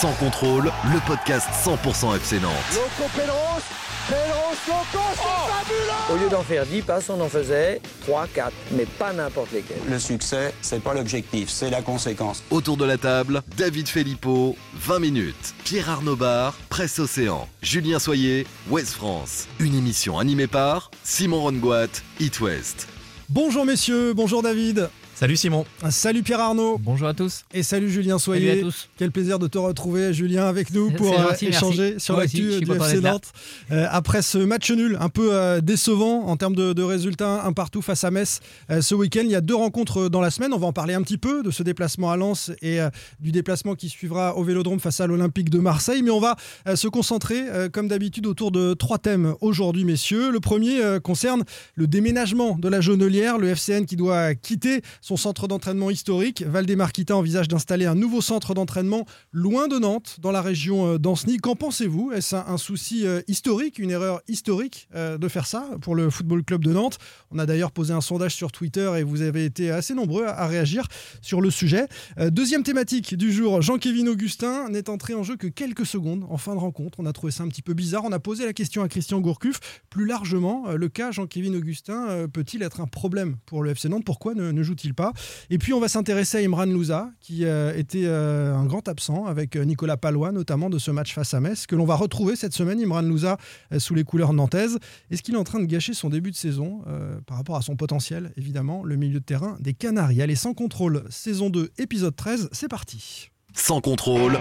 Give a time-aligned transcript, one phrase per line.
[0.00, 2.52] Sans contrôle, le podcast 100% FC Nantes.
[2.72, 3.62] Loco Pedros,
[4.06, 8.52] Pedros, Loco, c'est fabuleux Au lieu d'en faire 10 passes, on en faisait 3, 4,
[8.76, 9.80] mais pas n'importe lesquels.
[9.90, 12.44] Le succès, c'est pas l'objectif, c'est la conséquence.
[12.50, 15.54] Autour de la table, David Filippo, 20 minutes.
[15.64, 17.48] Pierre Arnaud Bar, Presse Océan.
[17.60, 19.48] Julien Soyer, Ouest France.
[19.58, 21.88] Une émission animée par Simon Rongoat,
[22.20, 22.86] It West.
[23.30, 24.90] Bonjour messieurs, bonjour David.
[25.18, 25.66] Salut Simon.
[25.90, 26.78] Salut Pierre Arnaud.
[26.80, 27.44] Bonjour à tous.
[27.52, 28.50] Et salut Julien Soyer.
[28.50, 28.88] Salut à tous.
[28.96, 32.04] Quel plaisir de te retrouver Julien avec nous pour gentil, euh, échanger merci.
[32.04, 33.00] sur l'actu suis du FC.
[33.00, 33.32] Nantes.
[33.72, 37.52] Euh, après ce match nul un peu euh, décevant en termes de, de résultats, un
[37.52, 38.38] partout face à Metz
[38.70, 40.52] euh, ce week-end, il y a deux rencontres dans la semaine.
[40.52, 43.32] On va en parler un petit peu de ce déplacement à Lens et euh, du
[43.32, 46.02] déplacement qui suivra au Vélodrome face à l'Olympique de Marseille.
[46.02, 46.36] Mais on va
[46.68, 50.30] euh, se concentrer euh, comme d'habitude autour de trois thèmes aujourd'hui messieurs.
[50.30, 51.42] Le premier euh, concerne
[51.74, 56.44] le déménagement de la Jaunelière, le FCN qui doit quitter son centre d'entraînement historique.
[56.46, 61.38] Valdemar-Kita envisage d'installer un nouveau centre d'entraînement loin de Nantes, dans la région euh, d'Anceny.
[61.38, 62.12] Qu'en pensez-vous?
[62.12, 66.44] Est-ce un, souci euh, historique, une erreur historique euh, de faire ça pour le Football
[66.44, 66.98] Club de Nantes?
[67.30, 70.46] On a d'ailleurs posé un sondage sur Twitter et vous avez été assez nombreux à,
[70.46, 70.86] réagir
[71.22, 71.88] sur le sujet.
[72.18, 76.54] Deuxième thématique du jour, Jean-Kévin Augustin n'est entré en jeu que quelques secondes en fin
[76.54, 76.98] de rencontre.
[77.00, 78.04] On a trouvé ça un petit peu bizarre.
[78.04, 79.60] On a posé la question à Christian Gourcuff.
[79.88, 84.04] Plus largement, le cas Jean-Kévin Augustin peut-il être un problème pour le FC Nantes?
[84.04, 85.12] Pourquoi ne, ne joue-t-il pas
[85.48, 89.26] Et puis on va s'intéresser à Imran Louza, qui euh, était euh, un grand absent
[89.26, 92.34] avec euh, Nicolas Palois, notamment de ce match face à Metz, que l'on va retrouver
[92.34, 93.38] cette semaine, Imran Louza,
[93.72, 94.78] euh, sous les couleurs nantaises.
[95.10, 97.62] Est-ce qu'il est en train de gâcher son début de saison euh, par rapport à
[97.62, 100.20] son potentiel, évidemment, le milieu de terrain des Canaries?
[100.20, 104.36] Allez, sans contrôle, saison 2, épisode 13, c'est parti Sans contrôle,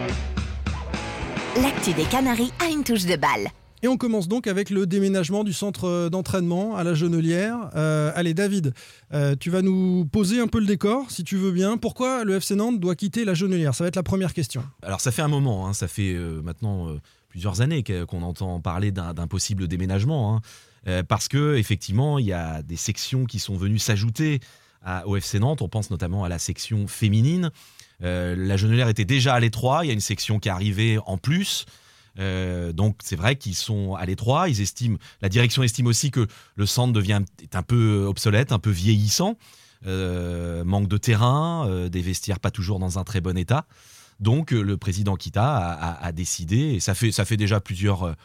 [1.62, 3.48] L'actu des Canaries a une touche de balle.
[3.88, 7.70] Et on commence donc avec le déménagement du centre euh, d'entraînement à la Genelière.
[7.78, 8.74] Euh, allez, David,
[9.14, 11.78] euh, tu vas nous poser un peu le décor, si tu veux bien.
[11.78, 13.74] Pourquoi le FC Nantes doit quitter la Genelière?
[13.74, 14.62] Ça va être la première question.
[14.82, 16.98] Alors ça fait un moment, hein, ça fait euh, maintenant
[17.30, 20.42] plusieurs années qu'on entend parler d'un possible déménagement, hein.
[21.08, 24.42] Parce que effectivement il y a des sections qui sont venues s'ajouter
[25.06, 25.62] au FC Nantes.
[25.62, 27.52] On pense notamment à la section féminine.
[28.04, 29.84] Euh, la Genelière était déjà à l'étroit.
[29.84, 31.66] Il y a une section qui est arrivée en plus.
[32.20, 34.50] Euh, donc c'est vrai qu'ils sont à l'étroit.
[34.50, 38.60] Ils estiment, la direction estime aussi que le centre devient est un peu obsolète, un
[38.60, 39.38] peu vieillissant.
[39.86, 43.66] Euh, manque de terrain, euh, des vestiaires pas toujours dans un très bon état.
[44.20, 48.16] Donc le président Kita a, a- a décidé, et ça fait, ça fait déjà plusieurs,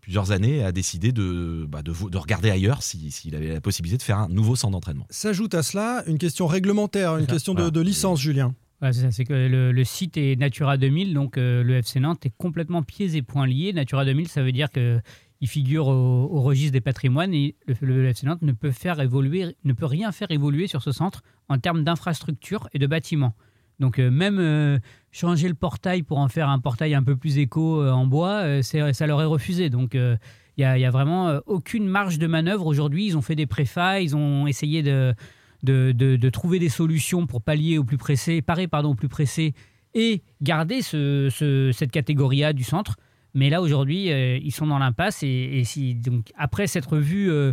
[0.00, 4.02] plusieurs années, a décidé de, bah, de, regarder ailleurs si- s'il avait la possibilité de
[4.02, 5.06] faire un nouveau centre d'entraînement.
[5.10, 8.54] S'ajoute à cela une question réglementaire, une question de licence, Julien.
[8.90, 13.14] C'est que le, site est Natura 2000, donc euh, le FC Nantes est complètement pieds
[13.14, 13.72] et poings liés.
[13.72, 15.00] Natura 2000, ça veut dire que
[15.42, 19.56] il figure au, au registre des patrimoines et le, FC Nantes ne peut faire évoluer,
[19.64, 23.34] ne peut rien faire évoluer sur ce centre en termes d'infrastructure et de bâtiments.
[23.80, 24.78] Donc euh, même euh,
[25.10, 28.62] changer le portail pour en faire un portail un peu plus éco euh, en bois,
[28.62, 29.68] ça leur est refusé.
[29.68, 30.18] Donc il
[30.58, 33.06] n'y a, a vraiment aucune marge de manœuvre aujourd'hui.
[33.06, 35.12] Ils ont fait des préfats, ils ont essayé de,
[35.62, 39.54] de, de- trouver des solutions pour pallier au plus pressé, parer pardon, au plus pressé
[39.94, 42.96] et garder ce- ce- cette catégorie A du centre.
[43.34, 45.22] Mais là, aujourd'hui, euh, ils sont dans l'impasse.
[45.22, 47.52] Et, et si, donc, après s'être vu euh,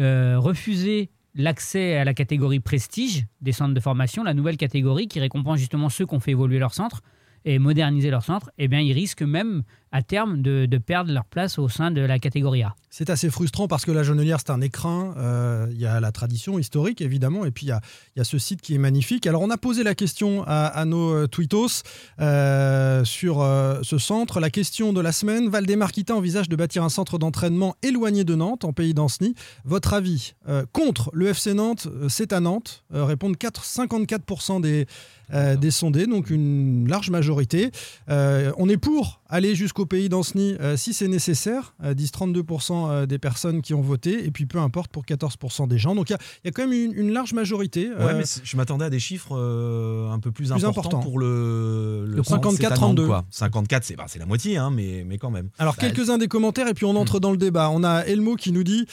[0.00, 5.18] euh, refuser l'accès à la catégorie prestige des centres de formation, la nouvelle catégorie qui
[5.20, 7.00] récompense justement ceux qui ont fait évoluer leur centre
[7.44, 11.58] et moderniser leur centre, eh bien, ils risquent même à terme de, perdre leur place
[11.58, 12.74] au sein de la catégorie A.
[12.90, 15.14] C'est assez frustrant parce que la Genelière, c'est un écrin.
[15.16, 18.60] euh, Il y a la tradition historique, évidemment, et puis il y a, ce site
[18.60, 19.26] qui est magnifique.
[19.26, 21.82] Alors, on a posé la question à, nos euh, tweetos
[22.20, 24.40] euh, sur euh, ce centre.
[24.40, 28.34] La question de la semaine Valdemar Kita envisage de bâtir un centre d'entraînement éloigné de
[28.34, 29.34] Nantes, en pays d'Anceny.
[29.64, 32.84] Votre avis euh, contre le FC Nantes, euh, c'est à Nantes.
[32.94, 34.86] Euh, répondent 4, 54% des,
[35.32, 37.70] euh, des sondés, donc une large majorité.
[38.10, 42.12] Euh, on est pour aller jusqu'au au pays d'Anceny euh, si c'est nécessaire, euh, disent
[42.12, 45.94] 32% euh, des personnes qui ont voté, et puis peu importe pour 14% des gens.
[45.94, 47.90] Donc il y, y, a quand même une, une large majorité.
[47.90, 51.00] Ouais, mais je m'attendais à des chiffres un peu plus, plus importants important.
[51.00, 53.22] pour le, le, le 54-32.
[53.30, 55.48] 54, c'est bah, la moitié, hein, mais, mais quand même.
[55.58, 57.20] Alors bah, quelques-uns des commentaires, et puis on entre mmh.
[57.20, 57.70] dans le débat.
[57.70, 58.86] On a Elmo qui nous dit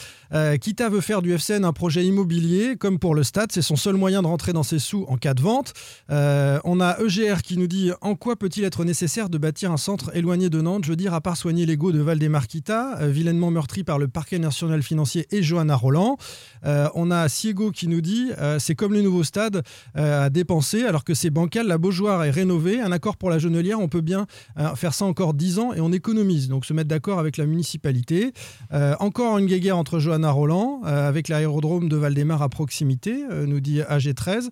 [0.60, 3.94] Kita veut faire du FCN un projet immobilier, comme pour le stade, c'est son seul
[3.94, 5.72] moyen de rentrer dans ses sous en cas de vente.
[6.08, 10.10] on a EGR qui nous dit En quoi peut-il être nécessaire de bâtir un centre
[10.16, 13.84] éloigné de Nantes Je veux dire, à part soigner l'ego de Valdemarquita, euh, vilainement meurtri
[13.84, 16.16] par le parquet national financier et Johanna Roland.
[16.64, 19.62] Euh, on a Siego qui nous dit euh, c'est comme le nouveau stade
[19.94, 22.80] à dépenser, alors que c'est bancal, la Beaujoire est rénovée.
[22.80, 24.26] Un accord pour la Genelière, on peut bien
[24.74, 26.48] faire ça encore 10 ans et on économise.
[26.48, 28.32] Donc se mettre d'accord avec la municipalité.
[28.98, 34.48] encore une guéguerre entre Johanna Roland, avec l'aérodrome de Valdemar à proximité, nous dit AG13.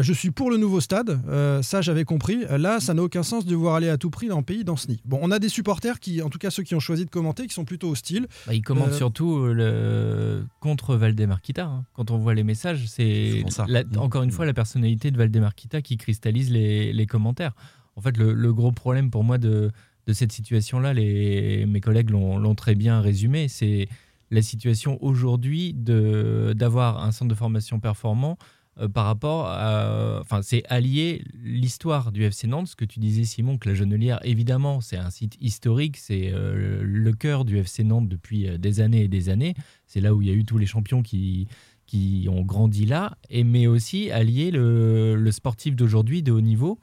[0.00, 1.20] je suis pour le nouveau stade,
[1.62, 2.44] ça j'avais compris.
[2.50, 5.00] Là, ça n'a aucun sens de voir aller à tout prix dans le pays d'Anceny.
[5.04, 7.46] Bon, on a des supporters qui, en tout cas ceux qui ont choisi de commenter,
[7.46, 8.26] qui sont plutôt hostiles.
[8.46, 10.46] Bah, ils commentent euh, surtout euh, le...
[10.60, 11.64] contre Valdemarquita.
[11.64, 11.84] Hein.
[11.94, 13.98] Quand on voit les messages, c'est mmh.
[13.98, 17.52] encore une fois la personnalité de Valdemarquita qui cristallise les, les commentaires.
[17.96, 19.70] En fait, le, le, gros problème pour moi de,
[20.06, 23.88] de cette situation-là, mes collègues l'ont très bien résumé, c'est
[24.30, 28.38] la situation aujourd'hui d'avoir un centre de formation performant
[28.80, 30.18] euh, par rapport à.
[30.20, 34.18] Enfin, c'est allier l'histoire du FC Nantes, ce que tu disais, Simon, que la Genelière,
[34.24, 38.80] évidemment, c'est un site historique, c'est euh, le cœur du FC Nantes depuis euh, des
[38.80, 39.54] années et des années.
[39.86, 41.48] C'est là où il y a eu tous les champions qui,
[41.86, 46.78] qui ont grandi là, et, mais aussi allier le, le sportif d'aujourd'hui de haut niveau.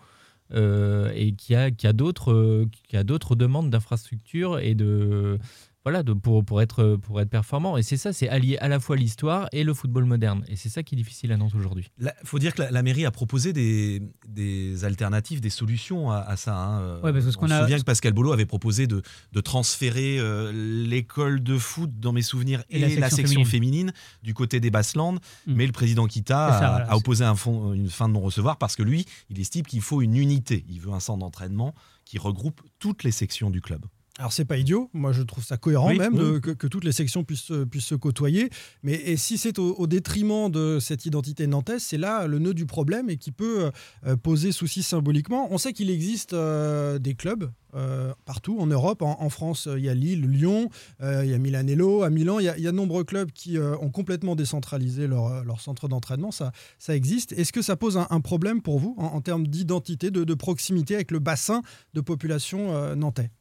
[0.53, 5.39] et qui a, qui a d'autres demandes d'infrastructures et de,
[5.85, 7.77] voilà, de, pour, pour, être, pour être performant.
[7.77, 10.43] Et c'est ça, c'est allier à la fois l'histoire et le football moderne.
[10.47, 11.89] Et c'est ça qui est difficile à Nantes aujourd'hui.
[11.99, 16.55] Il faut dire que la, mairie a proposé des, des, alternatives, des solutions à, ça.
[16.55, 16.99] Hein.
[17.01, 17.61] Ouais, parce On se a...
[17.61, 22.21] souvient que Pascal Bolo avait proposé de, de transférer euh, l'école de foot, dans mes
[22.21, 23.93] souvenirs, et, et la, section, féminine.
[24.21, 25.19] du côté des Basslandes.
[25.47, 25.53] Mm.
[25.53, 28.57] Mais le président Kita ça, a, voilà, a, opposé un fond, une fin de non-recevoir
[28.57, 30.65] parce que lui, il estime qu'il faut une unité.
[30.69, 31.73] Il veut un centre d'entraînement
[32.03, 33.85] qui regroupe toutes les sections du club.
[34.19, 36.19] Alors c'est pas idiot, moi je trouve ça cohérent oui, même oui.
[36.19, 38.49] De, que, que, toutes les sections puissent, puissent se côtoyer,
[38.83, 42.53] mais et si c'est au, au, détriment de cette identité nantaise, c'est là le nœud
[42.53, 43.71] du problème et qui peut
[44.05, 45.47] euh, poser souci symboliquement.
[45.51, 49.85] On sait qu'il existe euh, des clubs euh, partout en Europe, en, en, France il
[49.85, 50.69] y a Lille, Lyon,
[51.01, 53.31] il y a Milanello, à Milan, il y a, il y a de nombreux clubs
[53.31, 57.31] qui ont complètement décentralisé leur, leur centre d'entraînement, ça, ça existe.
[57.31, 60.33] Est-ce que ça pose un, un problème pour vous en, en termes d'identité, de, de,
[60.33, 61.61] proximité avec le bassin
[61.93, 63.31] de population nantais?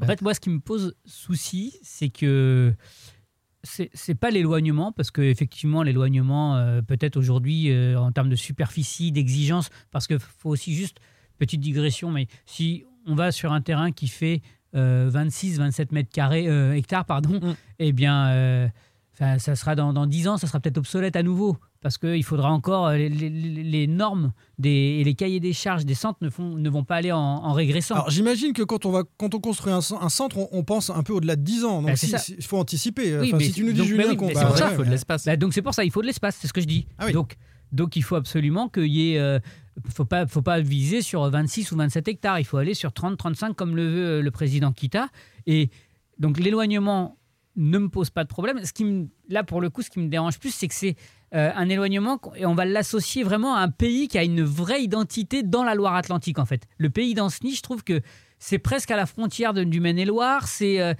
[0.00, 2.74] En fait, moi, ce qui me pose souci, c'est que
[3.62, 9.68] c'est pas l'éloignement, parce qu'effectivement, l'éloignement, euh, peut-être aujourd'hui, euh, en termes de superficie, d'exigence,
[9.90, 10.98] parce qu'il faut aussi juste,
[11.38, 14.42] petite digression, mais si on va sur un terrain qui fait
[14.74, 17.56] euh, 26, 27 mètres carrés, euh, hectares, pardon, mm.
[17.80, 18.70] eh bien,
[19.18, 22.50] ça sera dans, dans 10 ans, ça sera peut-être obsolète à nouveau parce qu'il faudra
[22.50, 26.56] encore les, les, les, normes des, et les cahiers des charges des centres ne, font,
[26.56, 27.94] ne vont pas aller en, en régressant.
[27.94, 30.90] Alors j'imagine que quand on, va, quand on construit un, un centre, on, on, pense
[30.90, 31.82] un peu au-delà de 10 ans.
[31.82, 33.18] Donc il si, si, faut anticiper.
[33.18, 34.56] Oui, enfin, si tu nous dis, donc, Julien, oui, qu'on va...
[34.56, 35.24] ça, il faut de l'espace.
[35.24, 36.86] Bah, donc c'est pour ça, il faut de l'espace, c'est ce que je dis.
[36.98, 37.12] Ah oui.
[37.12, 37.36] donc,
[37.70, 39.18] donc il faut absolument qu'il y ait...
[39.18, 39.38] Euh,
[39.90, 43.54] faut pas, faut pas viser sur 26 ou 27 hectares, il faut aller sur 30-35
[43.54, 45.08] comme le veut euh, le président Kita.
[45.46, 45.70] Et
[46.18, 47.16] donc l'éloignement
[47.56, 48.64] ne me pose pas de problème.
[48.64, 50.96] Ce qui me, là, pour le coup, ce qui me dérange plus, c'est que c'est
[51.34, 54.82] euh, un éloignement et on va l'associer vraiment à un pays qui a une vraie
[54.82, 56.66] identité dans la Loire-Atlantique, en fait.
[56.78, 58.00] Le pays d'Anceny, je trouve que
[58.38, 60.48] c'est presque à la frontière de, du Maine-et-Loire.
[60.48, 60.80] C'est.
[60.80, 60.94] Euh,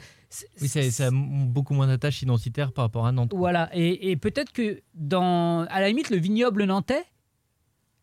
[0.61, 3.33] oui, ça, a beaucoup moins d'attaches identitaires par rapport à Nantes.
[3.35, 7.05] Voilà, et, et peut-être que dans, à la limite, le vignoble nantais,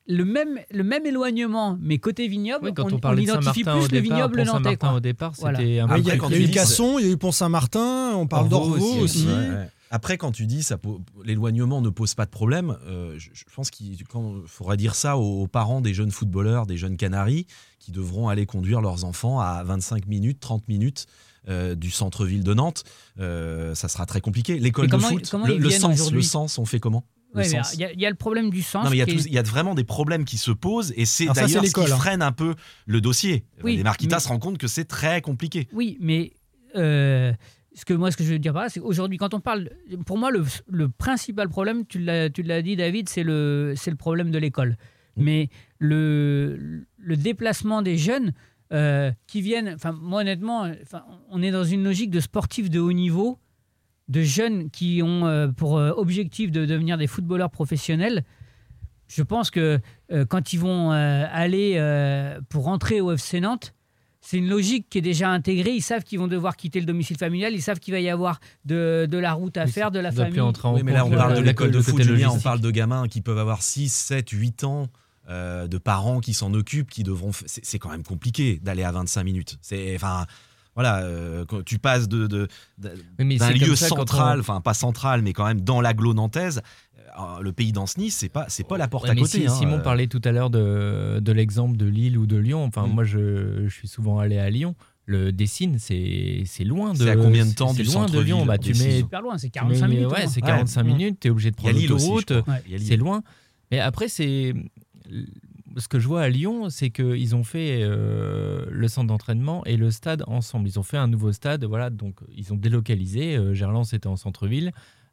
[0.08, 3.92] le même, le même éloignement, mais côté vignoble, oui, quand on, on, on identifie plus
[3.92, 4.78] le vignoble nantais.
[4.86, 5.60] Au départ, voilà.
[5.60, 7.18] c'était un peu Il y a, il y a eu Casson, il y a eu
[7.18, 9.24] Pont-Saint-Martin, on parle d'Orvaux aussi.
[9.24, 9.28] aussi.
[9.28, 9.70] Ouais, ouais.
[9.92, 10.78] Après, quand tu dis ça,
[11.24, 13.98] l'éloignement ne pose pas de problème, euh, je, je, pense qu'il
[14.48, 17.46] faudrait dire ça aux, aux, parents des jeunes footballeurs, des jeunes canaris,
[17.80, 21.06] qui devront aller conduire leurs enfants à 25 minutes, 30 minutes
[21.48, 22.84] euh, du centre-ville de Nantes.
[23.20, 24.60] Euh, ça sera très compliqué.
[24.60, 27.06] L'école de foot, le, le sens, le sens, on fait comment?
[27.36, 28.88] Il ouais, y, y, a le problème du sens.
[28.92, 31.82] Il y, y, a vraiment des problèmes qui se posent et c'est d'ailleurs ce qui
[31.82, 31.98] hein.
[31.98, 33.46] freine un peu le dossier.
[33.64, 34.20] Oui, Les Marquitas mais...
[34.22, 35.68] se rendent compte que c'est très compliqué.
[35.74, 36.34] Oui, mais
[36.76, 37.34] euh,
[37.74, 39.70] ce que moi, ce que je veux dire par là, c'est qu'aujourd'hui, quand on parle,
[40.06, 44.32] pour moi, le, le principal problème, tu l'as dit, David, c'est le, c'est le problème
[44.32, 44.78] de l'école.
[45.18, 45.24] Mmh.
[45.24, 45.50] Mais
[45.80, 48.34] le, le déplacement des jeunes
[48.74, 50.72] euh, qui viennent, enfin, moi honnêtement,
[51.30, 53.40] on est dans une logique de sportifs de haut niveau
[54.08, 58.24] de jeunes qui ont euh, pour euh, objectif de devenir des footballeurs professionnels,
[59.08, 59.80] je pense que
[60.12, 61.80] euh, quand ils vont aller
[62.50, 63.74] pour rentrer au FC Nantes,
[64.22, 65.70] c'est une logique qui est déjà intégrée.
[65.70, 67.54] Ils savent qu'ils vont devoir quitter le domicile familial.
[67.54, 70.42] Ils savent qu'il va y avoir de, de la route à faire, de la famille.
[70.42, 73.22] Oui, mais là, on parle de l'école de foot, Julien, on parle de gamins qui
[73.22, 74.88] peuvent avoir 6, 7, 8 ans.
[75.28, 77.32] Euh, de parents qui s'en occupent, qui devront.
[77.48, 79.58] C'est quand même compliqué d'aller à 25 minutes.
[79.60, 80.28] C'est enfin.
[80.76, 85.62] Voilà, euh, tu passes de, de, d'un lieu central, enfin pas central, mais quand même
[85.62, 86.62] dans l'agglo nantaise,
[87.18, 89.48] euh, le pays d'Anceny, c'est pas c'est pas la porte à côté.
[89.48, 92.66] Hein, Simon parlait tout à l'heure de, de l'exemple de Lille ou de Lyon.
[92.66, 92.92] Enfin, mm.
[92.92, 94.76] moi, je, je, suis souvent allé à Lyon.
[95.06, 96.98] Le Dessine, c'est loin de.
[96.98, 98.46] C'est à combien de temps du loin de Lyon?
[98.46, 100.12] Bah, tu mets super loin, c'est 45 minutes.
[100.12, 101.20] Ouais, c'est 45 minutes.
[101.22, 102.34] Tu es obligé de prendre l'autoroute.
[102.80, 103.24] C'est loin.
[103.72, 104.54] Mais après, c'est
[105.78, 109.78] ce que je vois à Lyon, c'est qu'ils ont fait euh, le centre d'entraînement et
[109.78, 110.68] le stade ensemble.
[110.68, 113.36] Ils ont fait un nouveau stade, voilà, donc ils ont délocalisé.
[113.36, 114.72] Euh, Gerland, c'était en centre-ville.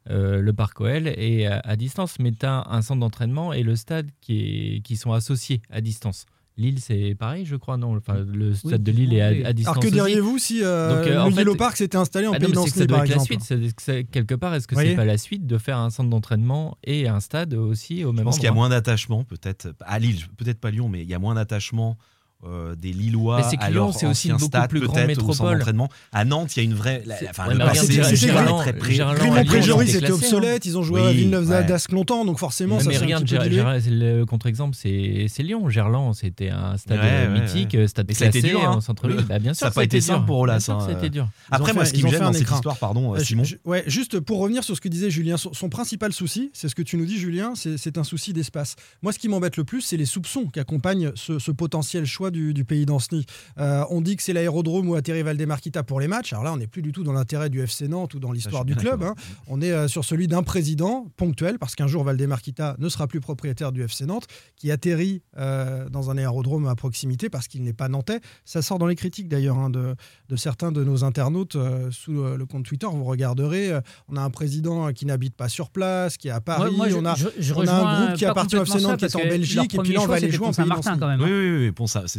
[0.09, 3.75] Euh, le parc OL est à, distance, mais tu as un centre d'entraînement et le
[3.75, 6.25] stade qui, sont associés à distance.
[6.55, 7.97] Lille, c'est pareil, je crois, non?
[7.97, 9.73] Enfin, Le stade de Lille est à, distance.
[9.75, 13.05] Alors que diriez-vous si euh, le Vélo Park s'était installé en ah pays ça doit
[13.05, 14.11] être la suite.
[14.11, 17.19] quelque part, est-ce que c'est pas la suite de faire un centre d'entraînement et un
[17.19, 20.59] stade aussi au même Je pense qu'il y a moins d'attachement, peut-être à Lille, peut-être
[20.59, 21.97] pas Lyon, mais il y a moins d'attachement
[22.45, 25.63] euh, des Lillois mais à leur c'est aussi une beaucoup stade, plus grande métropole.
[26.11, 27.03] À Nantes, il y a une vraie.
[27.29, 30.65] Enfin, ouais, le Clément Préjory, c'était obsolète.
[30.65, 35.39] Ils ont joué à Villeneuve d'Ascq longtemps, donc forcément, ça mais regarde, le contre-exemple, c'est
[35.39, 35.69] Lyon.
[35.69, 39.25] Gerland, c'était un stade mythique, stade classé en centre-ville.
[39.27, 40.69] Bah, bien sûr, ça n'a pas été simple pour Olas.
[40.87, 41.27] C'était dur.
[41.51, 43.43] Après, moi, ce qui me gêne dans cette histoire, pardon, euh, Simon.
[43.65, 46.81] Ouais, juste pour revenir sur ce que disait Julien, son principal souci, c'est ce que
[46.81, 48.75] tu nous dis, Julien, c'est un souci d'espace.
[49.01, 52.65] Moi, ce qui m'embête le plus, c'est les soupçons qui accompagnent ce potentiel choix du,
[52.65, 53.25] pays d'Anceny.
[53.57, 56.33] Euh, on dit que c'est l'aérodrome où atterrit Valdemarquita pour les matchs.
[56.33, 58.65] Alors là, on n'est plus du tout dans l'intérêt du FC Nantes ou dans l'histoire
[58.65, 59.03] du club.
[59.03, 59.15] Hein.
[59.47, 63.21] On est euh, sur celui d'un président ponctuel, parce qu'un jour, Valdemarquita ne sera plus
[63.21, 67.73] propriétaire du FC Nantes, qui atterrit euh, dans un aérodrome à proximité parce qu'il n'est
[67.73, 68.19] pas nantais.
[68.43, 69.95] Ça sort dans les critiques d'ailleurs hein, de,
[70.35, 71.55] certains de nos internautes
[71.91, 72.87] sous le compte Twitter.
[72.91, 73.71] Vous regarderez,
[74.09, 76.75] on a un président qui n'habite pas sur place, qui est à Paris.
[76.77, 77.15] on, a,
[77.55, 79.93] on a, un groupe qui appartient au FC Nantes qui est en Belgique, et puis
[79.93, 81.21] là, on va aller jouer en Pays Saint-Martin quand même.
[81.21, 81.25] Hein.
[81.25, 81.71] Oui, oui, oui,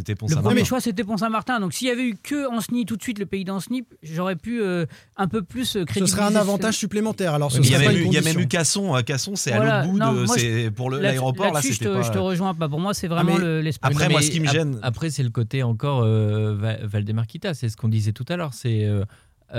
[0.05, 1.59] c'était ça premier choix, c'était Pont-Saint-Martin.
[1.59, 4.61] Donc s'il y avait eu que Anceny tout de suite, le pays d'Anceny, j'aurais pu
[4.61, 4.85] euh,
[5.17, 6.05] un peu plus crédibiliser.
[6.05, 7.33] Ce serait un avantage supplémentaire.
[7.33, 9.01] Alors, il, y a même eu, Casson.
[9.05, 10.69] Casson, c'est à l'autre bout de.
[10.69, 12.69] pour l'aéroport, là, je, te, je te rejoins pas.
[12.69, 13.91] Pour moi, c'est ah, vraiment l'esprit.
[13.91, 14.79] après, moi, ce qui me gêne.
[14.81, 17.53] Après, c'est le côté encore euh, Valdemarquita.
[17.53, 18.53] C'est ce qu'on disait tout à l'heure.
[18.53, 18.85] C'est.
[18.85, 19.03] Euh,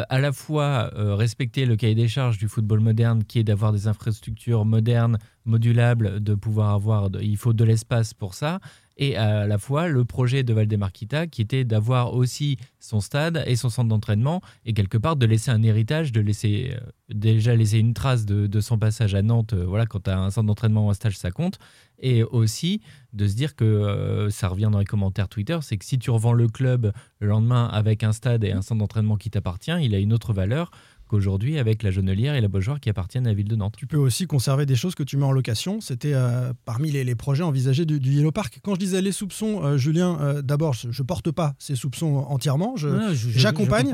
[0.09, 3.87] à la fois respecter le cahier des charges du football moderne, qui est d'avoir des
[3.87, 8.59] infrastructures modernes, modulables, de pouvoir avoir, il faut de l'espace pour ça,
[8.97, 13.57] et à la fois le projet de Valdemarquita qui était d'avoir aussi son stade et
[13.57, 17.79] son centre d'entraînement et quelque part de laisser un héritage, de laisser euh, déjà laisser
[17.79, 19.53] une trace de, son passage à Nantes.
[19.53, 21.59] Euh, voilà, quand tu as un centre d'entraînement ou un stage, ça compte.
[21.99, 22.81] Et aussi
[23.13, 26.11] de se dire que euh, ça revient dans les commentaires Twitter, c'est que si tu
[26.11, 29.95] revends le club le lendemain avec un stade et un centre d'entraînement qui t'appartient, il
[29.95, 30.71] a une autre valeur
[31.09, 33.75] qu'aujourd'hui avec la Jonelière et la Beaujoire qui appartiennent à la ville de Nantes.
[33.77, 35.81] Tu peux aussi conserver des choses que tu mets en location.
[35.81, 38.61] C'était euh, parmi les, projets envisagés du, Yellow Park.
[38.63, 42.27] Quand je disais les soupçons, euh, Julien, euh, d'abord, je ne porte pas ces soupçons
[42.29, 42.75] entièrement.
[42.77, 43.93] J'accompagne.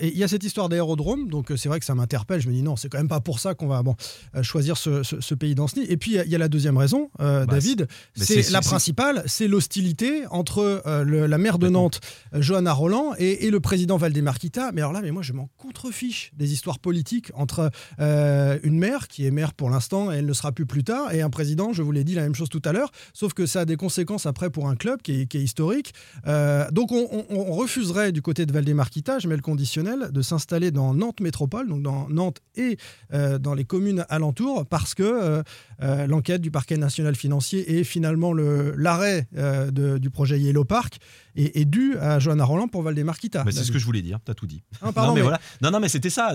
[0.00, 2.40] et il y a cette histoire d'aérodrome, donc c'est vrai que ça m'interpelle.
[2.40, 3.94] Je me dis non, c'est quand même pas pour ça qu'on va bon,
[4.42, 5.86] choisir ce, pays d'Anceny.
[5.88, 10.26] Et puis il y, a la deuxième raison, bah, David, c'est la principale, c'est l'hostilité
[10.30, 12.00] entre la maire de Nantes,
[12.32, 14.72] Johanna Roland, et, et le président Valdemarquita.
[14.72, 19.08] Mais alors là, mais moi je m'en contrefiche des histoires politiques entre euh, une maire,
[19.08, 21.72] qui est maire pour l'instant et elle ne sera plus plus tard, et un président,
[21.72, 23.76] je vous l'ai dit la même chose tout à l'heure, sauf que ça a des
[23.76, 25.94] conséquences après pour un club qui est, historique.
[26.26, 30.94] Euh, donc on, refuserait du côté de Valdemarquita, je mets le conditionnel, de s'installer dans
[30.94, 32.78] Nantes Métropole, donc dans Nantes et
[33.12, 35.42] euh, dans les communes alentours, parce que
[35.80, 39.28] l'enquête du parquet national financier et finalement l'arrêt
[39.72, 40.98] du projet Yellow Park
[41.36, 43.44] est, dû à Johanna Roland pour Valdemarquita.
[43.50, 44.62] c'est ce que je voulais dire, tu as tout dit.
[44.82, 45.40] Ah, non, mais, Voilà.
[45.62, 46.34] non, non, mais c'était ça.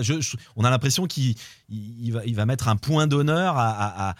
[0.56, 1.36] on a l'impression qu'il
[2.10, 4.14] va, il va mettre un point d'honneur à,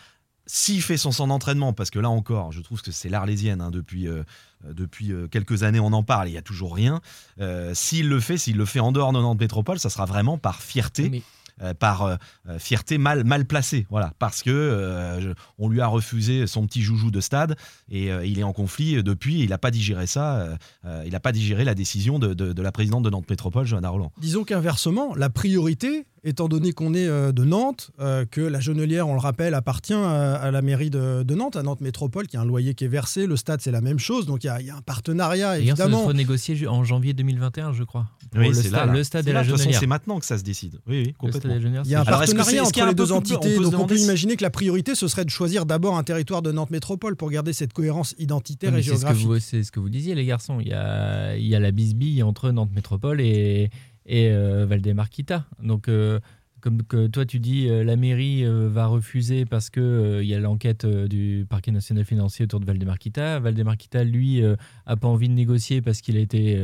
[0.53, 3.71] s'il fait son centre d'entraînement, parce que là encore, je trouve que c'est l'arlésienne hein,
[3.71, 4.25] depuis, euh,
[4.65, 7.01] depuis euh, quelques années, on en parle, il n'y a toujours rien.
[7.41, 10.39] Euh, s'il le fait, s'il le fait en dehors de Nantes Métropole, ça sera vraiment
[10.39, 11.23] par fierté.
[11.63, 12.17] Euh, par euh,
[12.49, 13.87] euh, fierté mal, mal placée.
[13.91, 17.57] Voilà, parce que on lui a refusé son petit joujou de stade
[17.91, 19.41] et il est en conflit depuis.
[19.41, 20.59] Il n'a pas digéré ça.
[21.05, 24.13] il n'a pas digéré la décision de, la présidente de Nantes Métropole, Johanna Roland.
[24.21, 27.91] Disons qu'inversement, la priorité étant donné qu'on est de Nantes,
[28.31, 32.27] que la Genelière, on le rappelle, appartient à, la mairie de, Nantes, à Nantes Métropole,
[32.27, 33.27] qui a un loyer qui est versé.
[33.27, 34.27] Le stade, c'est la même chose.
[34.27, 36.01] Donc il y, a un partenariat, évidemment.
[36.03, 38.07] Ça va négocier en janvier 2021, je crois.
[38.35, 39.79] Oui, c'est là, Le stade et la Genelière.
[39.79, 40.79] C'est maintenant que ça se décide.
[40.87, 41.57] Oui, oui complètement.
[41.85, 43.57] Il y a un partenariat entre les deux entités.
[43.57, 46.53] donc on peut imaginer que la priorité, ce serait de choisir d'abord un territoire de
[46.53, 49.29] Nantes Métropole pour garder cette cohérence identitaire et géographique.
[49.41, 50.59] C'est ce, que vous disiez, les garçons.
[50.61, 53.71] Il y a, il y a la bisbille entre Nantes Métropole et,
[54.07, 55.45] et euh, Valdemarquita.
[55.63, 56.21] Donc, euh,
[56.61, 60.41] comme que toi tu dis, euh, la mairie va refuser parce que il y a
[60.41, 63.41] l'enquête du parquet national financier autour de Valdemarquita.
[63.41, 64.43] Valdemarquita, lui,
[64.87, 66.63] a pas envie de négocier parce qu'il a été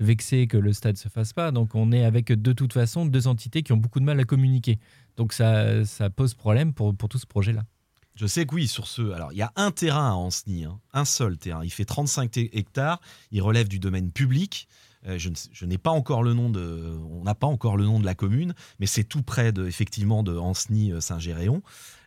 [0.00, 1.50] vexé que le stade se fasse pas.
[1.50, 4.24] Donc, on est avec de toute façon deux entités qui ont beaucoup de mal à
[4.24, 4.78] communiquer.
[5.16, 7.64] Donc, ça, ça pose problème pour, pour tout ce projet-là.
[8.14, 9.10] Je sais que oui, sur ce.
[9.10, 11.64] Alors, il y a un terrain à Anceny, hein, un seul terrain.
[11.64, 13.00] Il fait 35 hectares.
[13.32, 14.68] Il relève du domaine public.
[15.06, 18.04] Euh, je, n'ai pas encore le nom de, on n'a pas encore le nom de
[18.04, 21.62] la commune, mais c'est tout près de, effectivement de Ancenis-Saint-Géréon.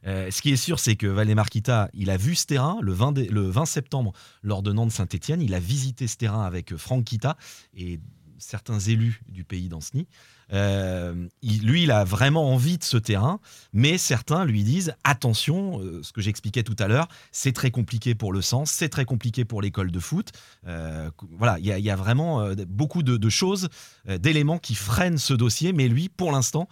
[0.06, 3.30] Euh, ce qui est sûr, c'est que Valé-Marquita, il a vu ce terrain le 20,
[3.30, 5.42] le 20 septembre lors de Nantes-Saint-Étienne.
[5.42, 7.38] Il a visité ce terrain avec Franck Kita
[7.76, 8.00] et
[8.38, 10.08] certains élus du pays d'Anceny.
[10.54, 13.40] Euh, lui, il a vraiment envie de ce terrain,
[13.74, 18.16] mais certains lui disent attention, euh, ce que j'expliquais tout à l'heure, c'est très compliqué
[18.16, 20.32] pour le sens, c'est très compliqué pour l'école de foot.
[20.68, 23.70] Euh, voilà, il y, a vraiment beaucoup de, choses,
[24.08, 26.68] d'éléments qui freinent ce dossier, mais lui, pour l'instant,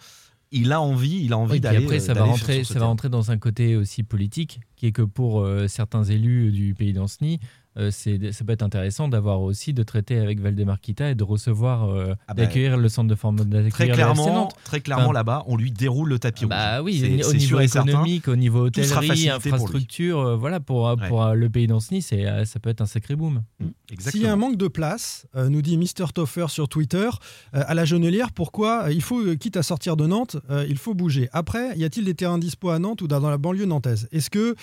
[0.52, 1.84] il a envie, il a envie d'aller.
[1.84, 5.02] Après, ça va rentrer, ça va rentrer dans un côté aussi politique, qui est que
[5.02, 7.40] pour certains élus du pays d'Anceny,
[7.78, 12.14] euh, ça peut être intéressant d'avoir aussi de traiter avec Valdemarquita et de recevoir, euh,
[12.26, 13.36] ah bah, d'accueillir le centre de formation.
[13.70, 16.92] Très clairement, très clairement là-bas, on lui déroule le tapis bah rouge.
[16.92, 21.66] oui, au niveau économique, au niveau hôtellerie, infrastructure, pour, euh, voilà, pour, pour le pays
[21.66, 23.42] d'Anceny, ça peut être un sacré boom.
[23.60, 23.66] Mmh,
[23.98, 26.12] S'il y a un manque de place, nous dit Mr.
[26.14, 27.10] Toffer sur Twitter,
[27.52, 30.36] à la Genelière, pourquoi il faut, quitte à sortir de Nantes,
[30.68, 31.28] il faut bouger.
[31.32, 34.08] Après, y a-t-il des terrains dispo à Nantes ou dans la banlieue nantaise?
[34.12, 34.54] Est-ce que,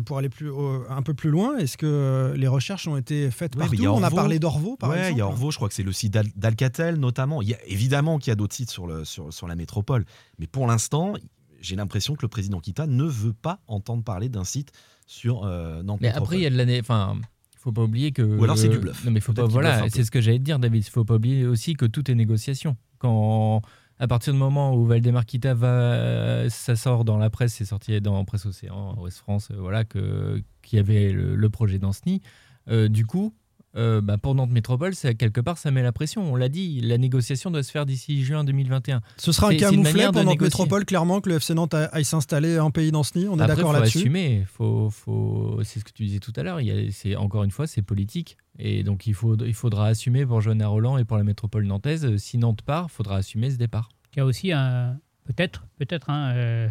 [0.00, 0.50] pour aller plus,
[0.88, 3.86] un peu plus loin, est-ce que les recherches ont été faites partout.
[3.86, 5.12] On a parlé d'Orvaux, par exemple.
[5.12, 7.42] il y a Orvaux, je crois que c'est le site d'Alcatel notamment.
[7.42, 10.04] Il y a, évidemment qu'il y a d'autres sites sur, le, sur, sur la métropole.
[10.38, 11.14] Mais pour l'instant,
[11.60, 14.72] j'ai l'impression que le président Kita ne veut pas entendre parler d'un site
[15.06, 16.00] sur euh, Nantes.
[16.00, 16.80] Mais après, il y a de l'année.
[16.80, 17.16] Enfin,
[17.58, 18.22] faut pas oublier que.
[18.22, 19.04] Ou alors c'est du bluff.
[19.04, 19.46] Non, mais faut pas.
[19.46, 20.84] Voilà, c'est ce que j'allais te dire, David.
[20.86, 22.76] Il faut pas oublier aussi que tout est négociation.
[22.98, 23.62] Quand
[24.02, 28.00] à partir du moment où Valdemar Kita va, ça sort dans la presse, c'est sorti
[28.00, 30.42] dans Presse Océan, Ouest France, euh, voilà, qu'il
[30.72, 32.20] y avait le, projet d'Anceny.
[32.68, 33.32] Euh, du coup,
[33.76, 36.32] euh, bah, pour Nantes Métropole, ça, quelque part, ça met la pression.
[36.32, 39.02] On l'a dit, la négociation doit se faire d'ici juin 2021.
[39.18, 42.72] Ce sera un camouflet pour Nantes Métropole, clairement, que le FC Nantes aille s'installer en
[42.72, 43.28] pays d'Anceny.
[43.28, 43.98] On est d'accord là-dessus.
[43.98, 44.44] assumer.
[44.48, 45.60] Faut, faut...
[45.62, 46.58] C'est ce que tu disais tout à l'heure.
[46.90, 48.36] C'est encore une fois, c'est politique.
[48.58, 52.16] Et donc il, faut, il faudra assumer pour Johanna Roland et pour la métropole nantaise.
[52.18, 53.88] Si Nantes part, il faudra assumer ce départ.
[54.14, 56.68] Il y a aussi un, peut-être, peut-être un, euh,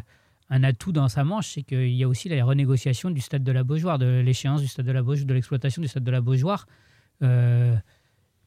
[0.49, 3.51] un atout dans sa manche, c'est qu'il y a aussi la renégociation du stade de
[3.51, 6.21] la Beaujoire, de l'échéance du stade de la Beaujoire, de l'exploitation du stade de la
[6.21, 6.67] Beaujoire.
[7.23, 7.75] Euh,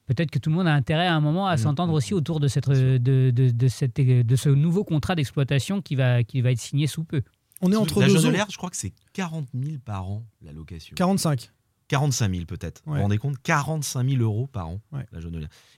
[0.05, 1.57] peut-être que tout le monde a intérêt à un moment à mm.
[1.57, 5.95] s'entendre aussi autour de, cette, de, de, de, cette, de ce nouveau contrat d'exploitation qui
[5.95, 7.21] va, qui va être signé sous peu.
[7.61, 10.93] On est entre la deux je crois que c'est 40 000 par an la location.
[10.95, 11.51] 45.
[11.87, 12.81] 45 000 peut-être.
[12.85, 13.37] Vous vous rendez compte?
[13.43, 15.19] 45 000 euros par an, la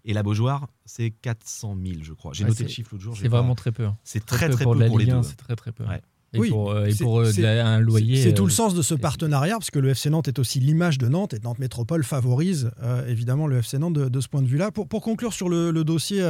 [0.06, 2.34] Et la Beaujoire, c'est 400 000, je crois.
[2.34, 3.18] J'ai noté le chiffre l'autre jour.
[3.18, 3.88] C'est vraiment très peu.
[4.04, 5.24] C'est très, très, peu, pour, les deux.
[5.24, 5.86] C'est très, très peu.
[6.38, 8.22] Et oui, pour, euh, et pour euh, un loyer.
[8.22, 10.60] C'est tout le euh, sens de ce partenariat, parce que le FC Nantes est aussi
[10.60, 12.72] l'image de Nantes, et Nantes Métropole favorise
[13.08, 14.72] évidemment le FC Nantes de, ce point de vue-là.
[14.72, 16.22] Pour, pour, conclure sur le, dossier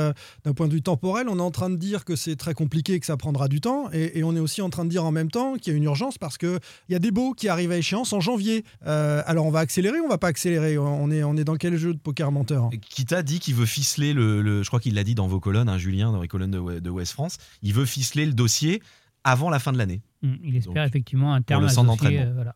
[0.45, 2.99] d'un point de vue temporel, on est en train de dire que c'est très compliqué,
[2.99, 5.31] que ça prendra du temps, et, on est aussi en train de dire en même
[5.31, 7.77] temps qu'il y a une urgence, parce qu'il y a des baux qui arrivent à
[7.77, 8.63] échéance en janvier.
[8.85, 10.77] alors on va accélérer ou on va pas accélérer?
[10.77, 12.69] On est, on est dans quel jeu de poker menteur?
[12.89, 15.69] Qui t'a dit qu'il veut ficeler le, Je crois qu'il l'a dit dans vos colonnes,
[15.69, 17.37] hein, Julien, dans les colonnes de, de West France.
[17.63, 18.81] Il veut ficeler le dossier
[19.27, 20.01] avant la fin de l'année.
[20.21, 22.55] Mm, il espère effectivement un terme euh, voilà.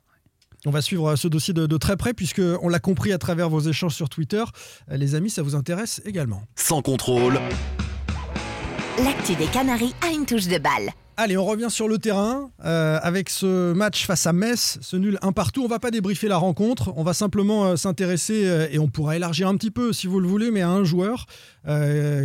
[0.65, 3.59] On va suivre ce dossier de, très près puisque on l'a compris à travers vos
[3.59, 4.43] échanges sur Twitter.
[4.89, 6.43] Euh, les amis, ça vous intéresse également.
[6.55, 7.39] Sans contrôle.
[9.03, 10.91] L'actu des Canaries a une touche de balle.
[11.23, 15.19] Allez, on revient sur le terrain euh, avec ce match face à Metz, ce nul
[15.21, 15.63] un partout.
[15.63, 19.17] On va pas débriefer la rencontre, on va simplement euh, s'intéresser euh, et on pourra
[19.17, 21.27] élargir un petit peu si vous le voulez, mais à un joueur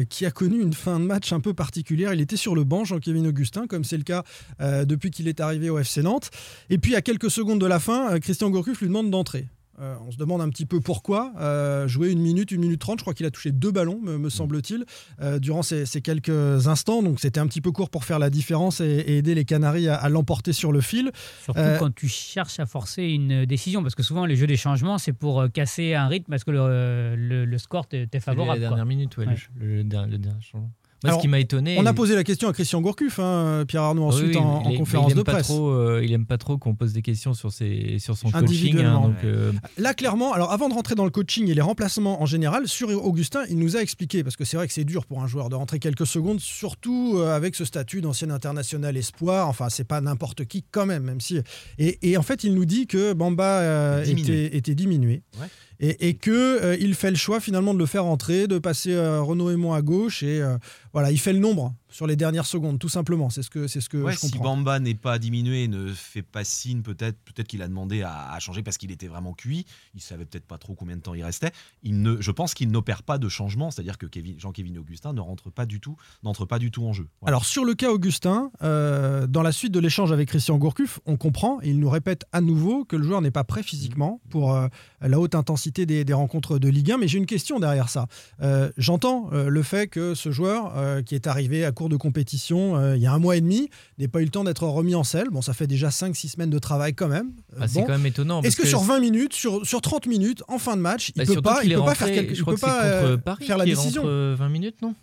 [0.08, 2.14] qui a connu une fin de match un peu particulière.
[2.14, 4.22] Il était sur le banc, Jean-Kévin Augustin, comme c'est le cas
[4.60, 6.30] depuis qu'il est arrivé au FC Nantes.
[6.70, 9.46] Et puis à quelques secondes de la fin, Christian Gourcuff lui demande d'entrer.
[9.78, 11.32] Euh, on se demande un petit peu pourquoi.
[11.38, 14.16] Euh, jouer une minute, une minute trente, je crois qu'il a touché deux ballons, me,
[14.16, 14.30] mm.
[14.30, 14.84] semble-t-il,
[15.20, 17.02] euh, durant ces, quelques instants.
[17.02, 20.08] Donc c'était un petit peu court pour faire la différence et, aider les Canaries à,
[20.08, 21.10] l'emporter sur le fil.
[21.42, 24.98] Surtout quand tu cherches à forcer une décision, parce que souvent les jeux des changements,
[24.98, 28.60] c'est pour casser un rythme parce que le, score t'est favorable.
[28.60, 29.26] La dernière minute, ouais,
[29.58, 30.70] Le, dernier changement.
[31.04, 31.76] Ce qui m'a étonné.
[31.78, 35.22] On a posé la question à Christian Gourcuff, hein, Pierre Arnaud, ensuite en, conférence de
[35.22, 35.46] presse.
[35.46, 38.80] Trop, euh, il aime pas trop qu'on pose des questions sur, ses, sur son coaching.
[38.80, 42.22] Hein, donc, euh, Là, clairement, alors avant de rentrer dans le coaching et les remplacements
[42.22, 45.06] en général, sur Augustin, il nous a expliqué, parce que c'est vrai que c'est dur
[45.06, 49.48] pour un joueur de rentrer quelques secondes, surtout euh, avec ce statut d'ancien international espoir.
[49.48, 51.40] Enfin, c'est pas n'importe qui quand même, même si.
[51.78, 55.22] Et, en fait, il nous dit que Bamba était, était, diminué.
[55.40, 55.46] Ouais
[55.80, 59.20] et, et qu'il euh, fait le choix finalement de le faire entrer, de passer euh,
[59.20, 60.56] Renaud Aymon à gauche et euh,
[60.92, 63.30] voilà, il fait le nombre sur les dernières secondes, tout simplement.
[63.30, 64.28] C'est ce que, c'est ce que je comprends.
[64.28, 68.36] Si Bamba n'est pas diminué, ne fait pas signe, peut-être, peut-être qu'il a demandé à,
[68.38, 69.64] changer parce qu'il était vraiment cuit.
[69.94, 71.52] Il savait peut-être pas trop combien de temps il restait.
[71.82, 74.06] Il ne, je pense qu'il n'opère pas de changement, c'est-à-dire que
[74.36, 77.08] Jean-Kévin Augustin ne rentre pas du tout, n'entre pas du tout en jeu.
[77.24, 81.16] Alors sur le cas Augustin, euh, dans la suite de l'échange avec Christian Gourcuff, on
[81.16, 84.52] comprend, et il nous répète à nouveau que le joueur n'est pas prêt physiquement pour
[84.52, 84.68] euh,
[85.00, 86.98] la haute intensité des, rencontres de Ligue 1.
[86.98, 88.06] Mais j'ai une question derrière ça.
[88.42, 92.96] Euh, j'entends le fait que ce joueur qui est arrivé à court de compétition euh,
[92.96, 93.68] il y a un mois et demi,
[93.98, 95.28] n'ait pas eu le temps d'être remis en selle.
[95.30, 97.32] Bon, ça fait déjà 5-6 semaines de travail quand même.
[97.58, 98.42] Ah, c'est quand même étonnant.
[98.42, 101.26] Est-ce que, sur 20 minutes, sur, sur 30 minutes, en fin de match, il ne
[101.26, 104.02] bah, peut pas, il peut pas faire, quelque, il peut pas euh, faire la décision
[104.04, 104.94] 20 minutes, non?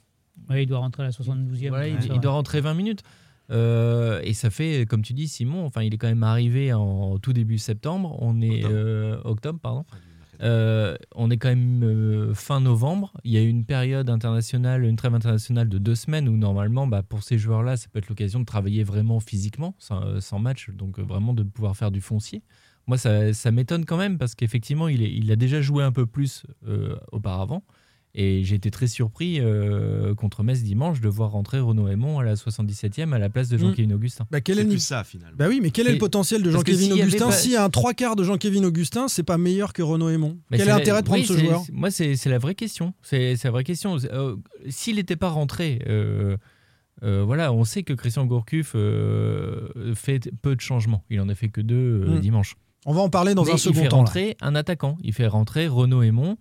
[0.51, 2.13] Il doit rentrer à la 72e.
[2.13, 3.01] il, doit rentrer 20 minutes.
[3.51, 7.17] Euh, et ça fait, comme tu dis, Simon, enfin, il est quand même arrivé en
[7.19, 8.17] tout début septembre.
[8.19, 8.63] On est
[9.23, 9.85] octobre pardon.
[10.43, 13.13] Euh, on est quand même euh, fin novembre.
[13.23, 17.01] Il y a une période internationale, une trêve internationale de deux semaines où normalement, bah,
[17.01, 20.99] pour ces joueurs-là, ça peut être l'occasion de travailler vraiment physiquement, sans, euh, match, donc
[20.99, 22.43] vraiment de pouvoir faire du foncier.
[22.87, 26.43] Moi, ça, m'étonne quand même parce qu'effectivement, il, il, a déjà joué un peu plus
[27.13, 27.63] auparavant.
[28.15, 32.23] Et j'ai été très surpris euh, contre Metz dimanche de voir rentrer Renaud Aymon à
[32.23, 33.95] la 77e à la place de Jean-Kévin mm.
[33.95, 34.27] Augustin.
[34.29, 35.35] Bah, quel est, plus ça finalement.
[35.35, 37.95] Bah oui, mais quel est le potentiel de Jean-Kévin Augustin S'il y a un trois
[37.95, 40.37] quarts de Jean-Kévin Augustin, c'est pas meilleur que Renaud Aymon?
[40.51, 41.63] quel est l'intérêt de prendre ce joueur?
[41.71, 42.93] Moi, c'est la vraie question.
[43.01, 43.97] C'est la vraie question.
[44.11, 44.35] Euh,
[44.69, 45.81] s'il n'était pas rentré.
[45.87, 46.37] Euh,
[47.01, 48.75] voilà, on sait que Christian Gourcuff
[49.95, 51.03] fait peu de changements.
[51.09, 52.19] Il en a fait que deux mm.
[52.19, 52.55] dimanche.
[52.85, 53.79] On va en parler dans un second temps.
[53.79, 54.97] Il fait rentrer un attaquant.
[55.01, 56.37] Il fait rentrer Renaud Aymon.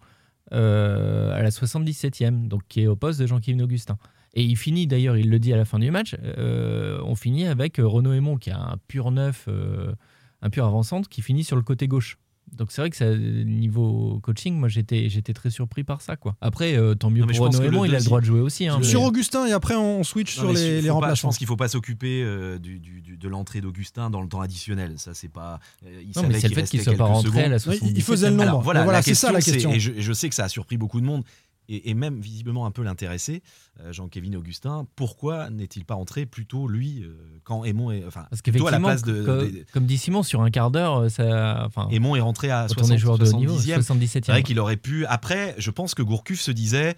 [0.53, 3.97] Euh, à la 77e, donc qui est au poste de Jean-Kévin Augustin.
[4.35, 7.47] Et il finit d'ailleurs, il le dit à la fin du match, euh, on finit
[7.47, 9.95] avec Renaud Aymon qui a un pur neuf, euh,
[10.43, 12.19] un pur avant-centre qui finit sur le côté gauche.
[12.53, 16.37] Donc c'est vrai que ça, niveau coaching, moi j'étais j'étais très surpris par ça quoi.
[16.43, 18.69] Après euh, tant mieux pour Renaud il a le droit de jouer aussi.
[18.69, 21.15] Hein, sur Augustin et après on switch sur les, les remplacements.
[21.15, 24.99] je pense qu'il faut pas s'occuper euh, du, de l'entrée d'Augustin dans le temps additionnel.
[24.99, 25.61] Ça c'est pas.
[25.87, 28.29] Euh, il non mais c'est le fait qu'il soit pas rentré à la Il faisait
[28.29, 28.61] le nombre.
[28.61, 29.73] voilà, c'est ça la question.
[29.73, 31.25] Et je, sais que ça a surpris beaucoup de monde
[31.73, 33.43] et, même visiblement un peu l'intéressé,
[33.81, 38.43] euh, Jean-Kévin Augustin, pourquoi n'est-il pas entré plutôt lui euh, quand Aymon est enfin Parce
[38.43, 41.89] plutôt à la place de, comme, dit Simon sur un quart d'heure euh, ça enfin
[41.91, 44.09] Aymon est rentré à 60, joueur de niveau, 77e.
[44.09, 46.95] C'est vrai qu'il aurait pu après je pense que Gourcuff se disait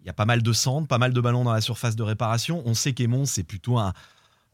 [0.00, 2.02] il y a pas mal de centres, pas mal de ballons dans la surface de
[2.02, 3.92] réparation, on sait qu'Aymon c'est plutôt un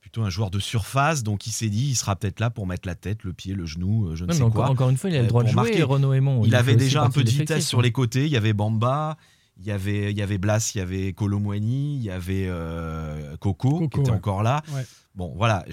[0.03, 2.89] plutôt un joueur de surface, donc il s'est dit il sera peut-être là pour mettre
[2.89, 4.71] la tête, le pied, le genou, je ne sais encore, quoi.
[4.71, 5.55] Encore une fois, il a le droit de jouer.
[5.55, 5.83] Marquer.
[5.85, 8.27] Renaud Aymon, il, il avait déjà un peu de vitesse sur les côtés.
[8.27, 9.17] Il y avait Bamba,
[9.59, 13.37] il y avait, il y avait Blas, il y avait Colomwani, il y avait euh,
[13.39, 14.63] Coco, qui était encore là.
[15.15, 15.65] Bon, voilà.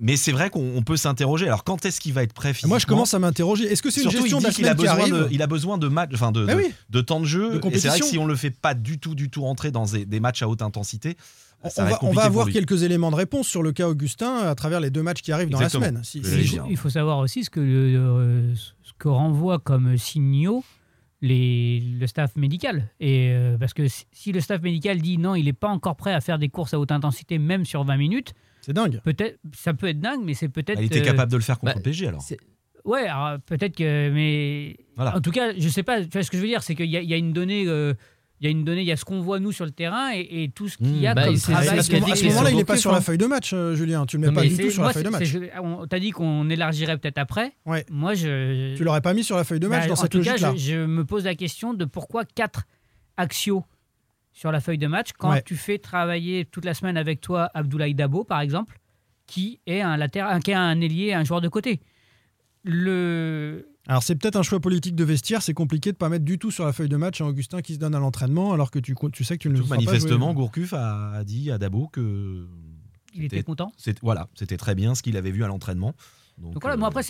[0.00, 1.46] Mais c'est vrai qu'on peut s'interroger.
[1.46, 3.70] Alors, quand est-ce qu'il va être prêt physiquement Moi, je commence à m'interroger.
[3.70, 6.32] Est-ce que c'est une gestion il a besoin de, Il a besoin de match, enfin
[6.32, 7.60] de, eh de, temps de jeu.
[7.70, 9.84] et c'est vrai que si on le fait pas du tout, du tout rentrer dans
[9.84, 11.16] des, matchs à haute intensité,
[11.62, 14.78] on va, on va, avoir quelques éléments de réponse sur le cas Augustin à travers
[14.78, 16.00] les deux matchs qui arrivent dans la semaine.
[16.68, 20.64] il faut savoir aussi ce que, euh, ce que renvoie comme signaux
[21.26, 22.88] les, le staff médical.
[23.00, 26.12] Et, euh, parce que si le staff médical dit non, il n'est pas encore prêt
[26.12, 28.32] à faire des courses à haute intensité, même sur 20 minutes.
[28.62, 29.00] C'est dingue.
[29.04, 30.80] Peut-être, ça peut être dingue, mais c'est peut-être.
[30.80, 32.22] Il était capable de le faire contre bah, le PSG alors.
[32.84, 33.06] Ouais,
[33.46, 34.10] peut-être que.
[34.10, 34.76] Mais.
[34.96, 36.02] En tout cas, je sais pas.
[36.02, 37.64] Tu vois, ce que je veux dire, c'est qu'il y, y, a une donnée.
[37.66, 37.94] Euh,
[38.40, 40.10] il y a une donnée, il y a ce qu'on voit nous sur le terrain
[40.12, 41.68] et, tout ce qu'il y a mmh, bah, comme travail.
[41.78, 44.04] À ce moment-là, il n'est pas sur la feuille de match, euh, Julien.
[44.04, 45.36] Tu ne le mets pas du tout sur la feuille de match.
[45.62, 47.52] On t'a dit qu'on élargirait peut-être après.
[47.64, 47.86] Ouais.
[47.90, 48.76] Moi, je.
[48.76, 50.50] Tu l'aurais pas mis sur la feuille de match bah, dans cette logique-là.
[50.50, 52.64] En tout cas, je, me pose la question de pourquoi quatre
[53.16, 53.64] axios
[54.32, 57.94] sur la feuille de match quand tu fais travailler toute la semaine avec toi Abdoulaye
[57.94, 58.78] Dabo, par exemple,
[59.26, 61.80] qui est un latéral, qui est un ailier, un joueur de côté.
[62.64, 66.38] Le alors c'est peut-être un choix politique de vestiaire, c'est compliqué de pas mettre du
[66.38, 68.78] tout sur la feuille de match un Augustin qui se donne à l'entraînement alors que
[68.78, 72.46] tu, tu sais que tu ne le Manifestement, Gourcuff a, dit à Dabo que
[73.14, 73.72] il était content.
[74.02, 75.94] Voilà, c'était très bien ce qu'il avait vu à l'entraînement.
[76.38, 77.02] Donc, voilà, après,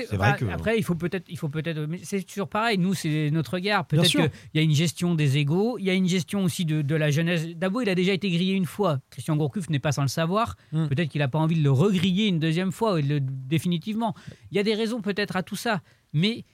[0.53, 2.79] après, il faut peut-être, il faut peut-être, c'est toujours pareil.
[2.79, 3.85] Nous, c'est notre regard.
[3.85, 6.95] Peut-être qu'il y a une gestion des égaux, il y a une gestion aussi de,
[6.95, 7.45] la jeunesse.
[7.57, 9.01] Dabo, il a déjà été grillé une fois.
[9.11, 10.55] Christian Gourcuff n'est pas sans le savoir.
[10.71, 10.87] Hmm.
[10.87, 14.15] Peut-être qu'il n'a pas envie de le regriller une deuxième fois, définitivement.
[14.53, 16.45] Il y a des raisons peut-être à tout ça, mais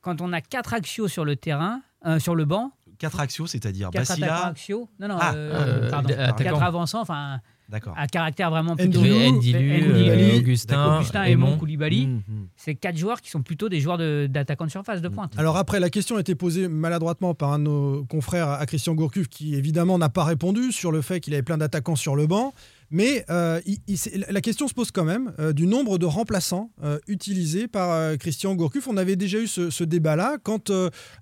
[0.00, 3.88] quand on a quatre axios sur le terrain, euh, sur le banc, Quatre axiaux, c'est-à-dire
[3.90, 4.86] Quatre axiaux.
[5.00, 6.10] Non, non, Ah, euh, euh, pardon.
[6.12, 6.34] attaquants.
[6.44, 7.38] Quatre avançants, enfin,
[7.70, 7.94] D'accord.
[7.96, 9.00] à caractère vraiment plutôt.
[9.00, 11.22] Ndilu, euh, Augustin, Augustin.
[11.24, 12.06] Aymon, Koulibaly.
[12.08, 12.46] Mmh, mmh.
[12.56, 13.96] C'est quatre joueurs qui sont plutôt des joueurs
[14.28, 15.12] d'attaquants de, surface, de Mm.
[15.12, 15.32] pointe.
[15.38, 18.94] Alors après, la question a été posée maladroitement par un de nos confrères à Christian
[18.94, 22.26] Gourcuff, qui évidemment n'a pas répondu sur le fait qu'il avait plein d'attaquants sur le
[22.26, 22.52] banc.
[22.90, 23.60] Mais euh,
[24.28, 28.54] la question se pose quand même euh, du nombre de remplaçants euh, utilisés par Christian
[28.54, 28.88] Gourcuff.
[28.88, 30.70] On avait déjà eu ce, débat-là quand,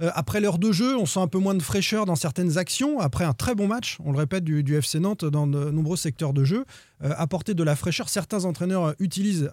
[0.00, 3.00] après l'heure de jeu, on sent un peu moins de fraîcheur dans certaines actions.
[3.00, 6.32] Après un très bon match, on le répète, du, FC Nantes dans de nombreux secteurs
[6.32, 6.64] de jeu,
[7.00, 8.08] apporter de la fraîcheur.
[8.08, 9.50] Certains entraîneurs utilisent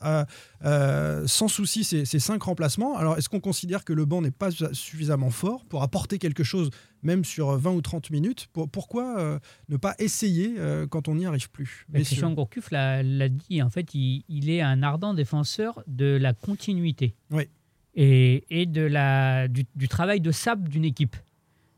[1.25, 2.97] sans souci ces, ces cinq remplacements.
[2.97, 6.69] Alors, est-ce qu'on considère que le banc n'est pas suffisamment fort pour apporter quelque chose,
[7.06, 9.39] même sur 20 ou 30 minutes Pour- Pourquoi euh,
[9.70, 11.86] ne pas essayer euh, quand on n'y arrive plus?
[11.89, 15.82] Mais messieurs Christian Gourcuff l'a l'a dit, en fait, il, il est un ardent défenseur
[15.88, 17.44] de la continuité Oui.
[17.96, 21.15] et, et de la, du, du travail de sable d'une équipe.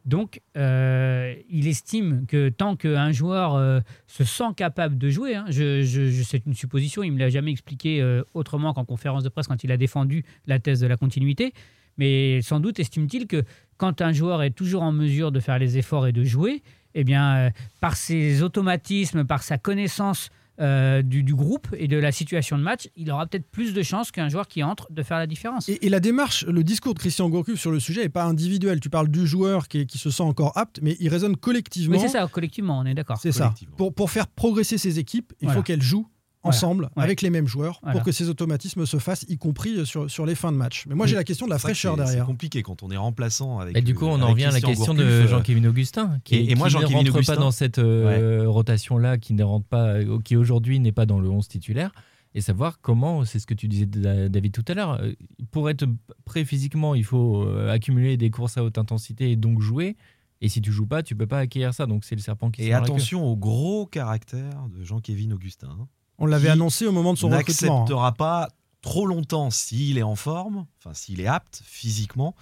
[0.06, 5.44] Donc, euh, il estime que tant qu'un joueur euh, se sent capable de jouer, hein,
[5.50, 8.86] je, je- je- c'est une supposition, il ne me l'a jamais expliqué euh, autrement qu'en
[8.86, 11.54] conférence de presse quand il a défendu la thèse de la continuité,
[11.98, 13.44] mais sans doute estime-t-il que
[13.78, 16.64] quand un joueur est toujours en mesure de faire les efforts et de jouer,
[16.96, 21.98] eh bien, euh, par ses automatismes, par sa connaissance euh, du, du groupe et de
[21.98, 25.04] la situation de match, il aura peut-être plus de chances qu'un joueur qui entre de
[25.04, 25.70] faire la différence.
[25.70, 28.80] Et, et la démarche, le discours de Christian Gourcuff sur le sujet n'est pas individuel.
[28.80, 31.96] Tu parles du joueur qui, est- qui se sent encore apte, mais il résonne collectivement.
[31.96, 33.20] Oui, c'est ça, collectivement, on est d'accord.
[33.22, 33.54] C'est ça.
[33.78, 35.60] Pour, pour faire progresser ces équipes, il Voilà.
[35.60, 36.08] faut qu'elles jouent.
[36.48, 37.04] Ensemble Ouais.
[37.04, 37.98] avec les mêmes joueurs Voilà.
[37.98, 40.86] pour que ces automatismes se fassent, y compris sur, sur les fins de match.
[40.88, 42.26] Mais moi, j'ai la question de la fraîcheur c'est- C'est derrière.
[42.26, 43.78] compliqué quand on est remplaçant avec.
[43.78, 45.66] Et du euh, coup, on avec en revient à la question de Gourcuff, euh, Jean-Kévin
[45.66, 49.18] Augustin, qui, et- et moi, qui ne Jean-Kévin rentre Augustin- pas dans cette euh, rotation-là,
[49.18, 51.92] qui ne rentre pas, euh, qui aujourd'hui n'est pas dans le 11 titulaire,
[52.36, 55.14] et savoir comment, c'est ce que tu disais Da- David tout à l'heure, euh,
[55.52, 55.86] pour être
[56.26, 59.96] prêt physiquement, il faut euh, accumuler des courses à haute intensité et donc jouer.
[60.40, 61.88] Et si tu joues pas, tu peux pas acquérir ça.
[61.88, 65.88] Donc c'est le serpent qui se Et attention au gros caractère de Jean-Kévin Augustin.
[66.20, 67.68] On l'avait annoncé au moment de son recrutement.
[67.76, 67.80] hein.
[67.82, 68.50] n'acceptera pas
[68.82, 72.36] trop longtemps s'il est en forme, enfin s'il est apte physiquement,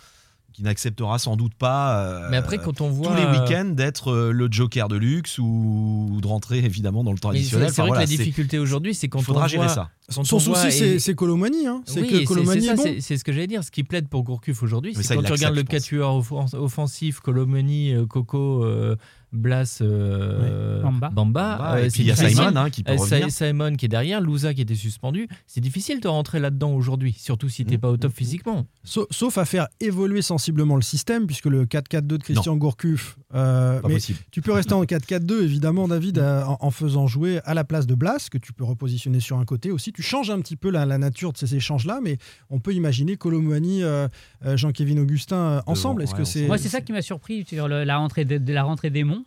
[0.53, 3.65] qui n'acceptera sans doute pas euh, Mais après, quand on voit tous les euh, week-ends
[3.73, 7.67] d'être euh, le joker de luxe ou, ou de rentrer évidemment dans le temps additionnel.
[7.67, 9.73] c'est Enfin, vrai voilà, que la difficulté aujourd'hui, c'est quand il faudra on gérer voit-
[9.73, 9.89] ça.
[10.13, 11.67] quand Son souci, c'est et- c'est Colomani.
[11.67, 11.81] hein.
[11.85, 12.83] C'est Oui, que et Colomani c'est est ça,
[13.15, 13.17] bon.
[13.19, 13.65] ce que j'allais dire.
[13.65, 17.19] Ce qui plaide pour Gourcuff aujourd'hui, c'est ça, quand tu regardes le quatuor offen- offensif,
[17.19, 18.95] Colomani, Coco, euh,
[19.35, 21.09] Blas, euh, Bamba.
[21.09, 22.15] Bamba, euh, et c'est puis il y a.
[22.15, 23.29] Simon hein, qui peut Euh, revenir.
[23.31, 25.27] Sa- Simon qui est derrière, Louza qui était suspendu.
[25.47, 28.65] C'est difficile de rentrer là-dedans aujourd'hui, surtout si t'es Mm, pas au top mm, physiquement.
[28.83, 33.17] Sa- Sauf à faire évoluer sensiblement le système, puisque le 4-4-2 de Christian Gourcuff.
[33.33, 34.19] euh, Pas mais possible.
[34.31, 37.85] tu peux rester en 4-4-2, évidemment, David, euh, en, en faisant jouer à la place
[37.87, 39.91] de Blas, que tu peux repositionner sur un côté aussi.
[39.91, 42.17] Tu changes un petit peu la, la nature de ces échanges-là, mais
[42.49, 44.07] on peut imaginer Colomani, euh,
[44.55, 46.03] Jean-Kévin Augustin euh, ensemble.
[46.03, 46.47] Est-ce ouais, que c'est.
[46.47, 49.03] Moi, c'est ça qui m'a surpris sur le- la rentrée de, de la rentrée des
[49.03, 49.24] Monts.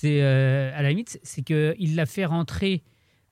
[0.00, 2.82] C'est euh, à la limite, c'est que il l'a fait rentrer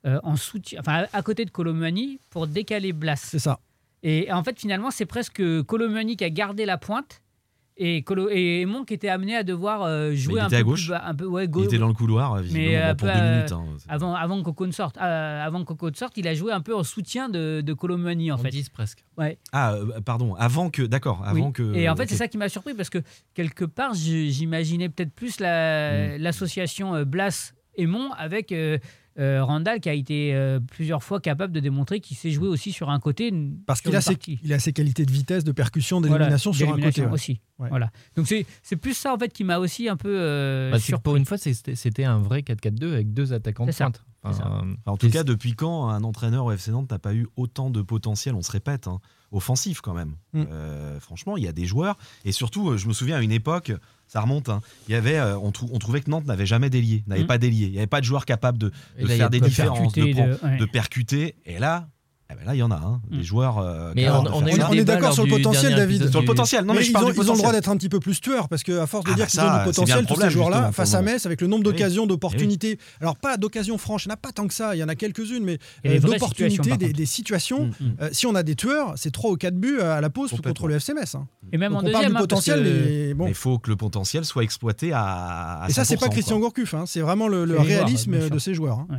[0.05, 3.17] euh, en soutien, enfin à, à côté de Colomani pour décaler Blas.
[3.17, 3.61] C'est ça.
[4.03, 7.23] Et en fait, finalement, c'est presque Colomani qui a gardé la pointe
[7.81, 10.61] et, Colo et Aymon qui était amené à devoir euh, jouer il un était peu
[10.61, 10.81] à gauche.
[10.87, 12.95] plus bas- un peu ouais, Il était dans le couloir, euh, visiblement, Mais, bon, euh,
[12.95, 13.53] pour peu, deux euh, minutes.
[13.53, 13.65] hein.
[13.89, 14.97] avant, avant que Coco ne sorte.
[14.99, 17.73] Euh, avant que Coco ne sorte, il a joué un peu en soutien de, de
[17.73, 18.51] Colomani en En fait.
[18.51, 19.05] 10 presque.
[19.17, 19.39] Ouais.
[19.53, 20.83] Ah, euh, pardon, avant que.
[20.83, 21.53] D'accord, avant Oui.
[21.53, 21.75] que.
[21.75, 22.99] Et en fait, c'est ça qui m'a surpris parce que
[23.35, 26.23] quelque part, j'imaginais peut-être plus la- Mm.
[26.23, 28.53] l'association Blas Aymon avec
[29.19, 32.73] euh, Randall qui a été euh, plusieurs fois capable de démontrer qu'il sait jouer aussi
[32.73, 33.33] sur un côté.
[33.67, 36.73] Parce qu'il a, ses, il a ses qualités de vitesse, de percussion, Voilà, d'élimination sur
[36.73, 37.03] un côté.
[37.03, 37.11] ouais.
[37.13, 37.41] aussi.
[37.59, 37.69] Ouais.
[37.69, 37.91] Voilà.
[38.17, 41.17] Donc c'est c'est plus ça en fait qui m'a aussi un peu euh, Bah, pour
[41.17, 44.05] une fois, c'était un vrai 4-4-2 avec deux attaquants de pointe.
[44.23, 47.71] Enfin, en tout cas, depuis quand un entraîneur au FC Nantes n'a pas eu autant
[47.71, 49.01] de potentiel, on se répète, hein,
[49.33, 50.15] offensif quand même.
[50.33, 50.45] Mm.
[50.51, 51.97] Euh, franchement, il y a des joueurs.
[52.25, 53.73] Et surtout, euh, je me souviens à une époque,
[54.07, 56.71] ça remonte, hein, il y avait, euh, on, trou- on trouvait que Nantes n'avait jamais
[56.71, 57.27] délié, n'avait Mm.
[57.27, 57.67] pas délié.
[57.67, 60.39] Il n'y avait pas de joueur capable de, là, faire des différences, de, percuter, prendre-
[60.41, 60.57] de- ouais.
[60.57, 61.35] de percuter.
[61.45, 61.89] Et là,
[62.31, 63.23] eh ben là, il y en a, hein, des Mm.
[63.23, 63.57] joueurs.
[63.59, 66.11] euh, Mais on- est d'accord sur le potentiel, David.
[66.11, 67.53] Sur le potentiel, non, mais, mais je ils, parle ont, du ils ont le droit
[67.53, 69.55] d'être un petit peu plus tueurs parce qu'à force de Ah dire bah qu'ils ça,
[69.55, 71.01] ont du potentiel, le tous ces joueurs-là, face à.
[71.01, 71.73] Metz, avec le nombre Oui.
[71.73, 72.79] d'occasions, d'opportunités.
[73.01, 74.89] Alors, pas d'occasions franches, il n'y en a pas tant que ça, il y en
[74.89, 77.67] a quelques-unes, mais euh, d'opportunités, des, situations.
[77.67, 77.97] Mm, mm.
[78.03, 80.69] Euh, si on a des tueurs, c'est 3 ou 4 buts à la pause contre
[80.69, 81.15] le FC Metz.
[81.15, 81.27] hein.
[81.53, 84.27] Et même Donc en on parle deuxième, du hein, potentiel, il faut que le potentiel
[84.27, 85.65] soit exploité à.
[85.67, 86.39] Et ça, c'est pas 100%, Christian.
[86.41, 88.81] Gourcuff, hein, c'est vraiment le, réalisme de ces joueurs.
[88.81, 88.99] hein.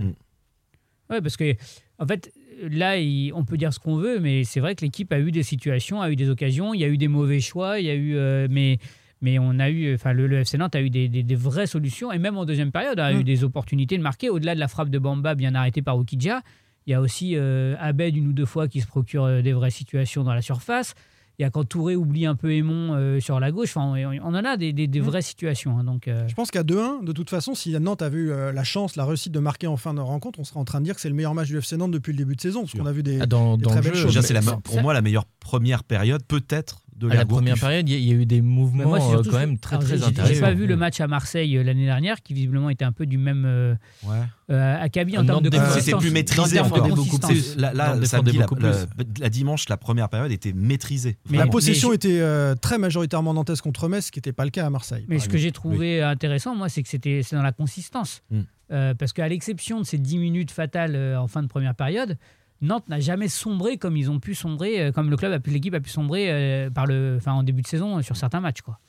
[1.12, 1.56] Ouais, parce que
[2.00, 2.32] en fait,
[2.69, 5.32] là, il- on peut dire ce qu'on veut, mais c'est vrai que l'équipe a eu
[5.32, 7.89] des situations, a eu des occasions, il y a eu des mauvais choix, il y
[7.89, 8.78] a eu, euh, mais
[9.22, 11.67] mais on a eu, enfin, le, le FC Nantes a eu des, des- des vraies
[11.67, 13.19] solutions et même en deuxième période a Mm.
[13.19, 14.30] eu des opportunités de marquer.
[14.30, 16.41] Au-delà de la frappe de Bamba bien arrêtée par Okidja,
[16.88, 19.52] il y a aussi euh, Abed une ou deux fois qui se procure euh, des
[19.52, 20.95] vraies situations dans la surface.
[21.39, 23.69] Il y a quand Touré oublie un peu Aimon euh, sur la gauche.
[23.75, 25.04] Enfin, on, en a des, des, Mm.
[25.04, 25.78] vraies situations.
[25.80, 28.52] hein, donc, euh, Je pense qu'à 2-1, de toute façon, si Nantes avait eu euh,
[28.52, 30.86] la chance, la réussite de marquer en fin de rencontre, on serait en train de
[30.86, 32.73] dire que c'est le meilleur match du FC Nantes depuis le début de saison, parce
[32.73, 34.15] qu'on a vu des, Ah, dans, des dans très le belles jeu, choses.
[34.15, 37.94] Déjà, c'est pour moi la meilleure première période, peut-être, de à la première période, il
[37.94, 39.98] y, a- il y a eu des mouvements moi, euh, surtout quand même très très
[39.98, 40.34] j'ai- intéressants.
[40.34, 43.06] J'ai pas vu le match à Marseille euh, l'année dernière, qui visiblement était un peu
[43.06, 44.18] du même euh, Ouais.
[44.52, 45.50] euh, acabit en termes de.
[45.80, 46.90] C'était plus maîtrisé défendait encore.
[46.96, 47.32] beaucoup consistance.
[47.32, 47.56] plus.
[47.58, 48.86] Là, samedi, la, beaucoup la-
[49.20, 51.18] la dimanche, la première période était maîtrisée.
[51.30, 54.44] Mais- la possession mais- était euh, très majoritairement nantaise contre Metz, ce qui n'était pas
[54.46, 55.06] le cas à Marseille.
[55.08, 58.22] Mais ce que j'ai trouvé intéressant, moi, c'est que c'était c'est dans la consistance.
[58.32, 58.40] Mm.
[58.72, 62.18] Euh, parce qu'à l'exception de ces 10 minutes fatales euh, en fin de première période,
[62.62, 65.50] Nantes n'a jamais sombré comme ils ont pu sombrer, euh, comme le club, a pu,
[65.50, 68.41] l'équipe a pu sombrer euh, par le, enfin, en début de saison euh, sur certains
[68.41, 68.62] matchs.
[68.62, 68.80] Quoi.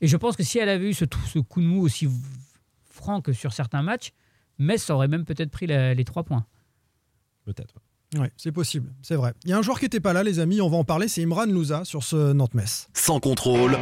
[0.00, 1.04] Et je pense que si elle avait eu ce,
[1.40, 2.08] coup de mou aussi
[2.90, 4.12] franc que sur certains matchs,
[4.58, 6.46] Metz aurait même peut-être pris la- les trois points.
[7.44, 7.74] Peut-être.
[8.16, 9.34] Ouais, c'est possible, c'est vrai.
[9.44, 11.08] Il y a un joueur qui n'était pas là, les amis, on va en parler,
[11.08, 12.88] c'est Imran Louza sur ce Nantes-Metz.
[12.94, 13.76] Sans contrôle,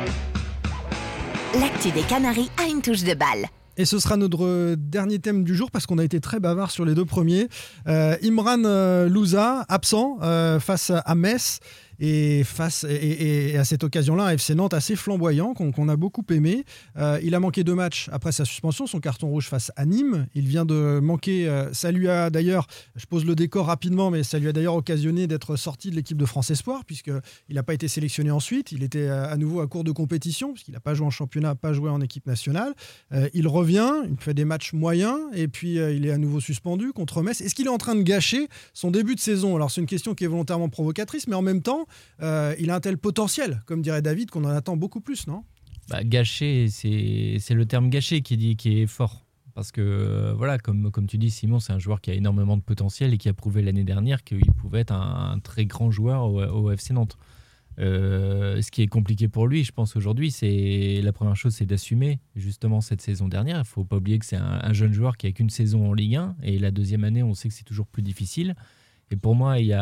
[1.58, 3.46] L'actu des Canaries a une touche de balle.
[3.76, 6.70] Et ce sera notre euh, dernier thème du jour parce qu'on a été très bavard
[6.70, 7.48] sur les deux premiers.
[7.86, 10.18] Euh, Imran euh, Louza, absent
[10.60, 11.60] face à Metz
[11.98, 16.64] et, face, et, à cette occasion-là, un FC Nantes assez flamboyant qu'on a beaucoup aimé.
[16.96, 20.26] Euh, il a manqué deux matchs après sa suspension, son carton rouge face à Nîmes.
[20.34, 24.22] Il vient de manquer, euh, ça lui a d'ailleurs, je pose le décor rapidement, mais
[24.22, 27.20] ça lui a d'ailleurs occasionné d'être sorti de l'équipe de France Espoir puisqu'il
[27.54, 28.72] n'a pas été sélectionné ensuite.
[28.72, 31.54] Il était euh, à nouveau à court de compétition puisqu'il n'a pas joué en championnat,
[31.54, 32.74] pas joué en équipe nationale.
[33.34, 37.22] Il revient, il fait des matchs moyens et puis il est à nouveau suspendu contre
[37.22, 37.40] Metz.
[37.40, 39.56] Est-ce qu'il est en train de gâcher son début de saison?
[39.56, 41.85] Alors c'est une question qui est volontairement provocatrice, mais en même temps,
[42.22, 45.44] euh, il a un tel potentiel, comme dirait David, qu'on en attend beaucoup plus, non?
[45.88, 49.24] Bah, gâché, c'est le terme gâché qui, dit, qui est fort.
[49.54, 52.58] Parce que, euh, voilà, comme, comme tu dis, Simon, c'est un joueur qui a énormément
[52.58, 56.30] de potentiel et qui a prouvé l'année dernière qu'il pouvait être un, très grand joueur
[56.30, 57.16] au, FC Nantes.
[57.78, 61.66] Euh, ce qui est compliqué pour lui, je pense, aujourd'hui, c'est la première chose, c'est
[61.66, 63.58] d'assumer justement cette saison dernière.
[63.58, 65.94] Il faut pas oublier que c'est un, un jeune joueur qui a qu'une saison en
[65.94, 68.56] Ligue 1 et la deuxième année, on sait que c'est toujours plus difficile.
[69.10, 69.74] Et pour moi, il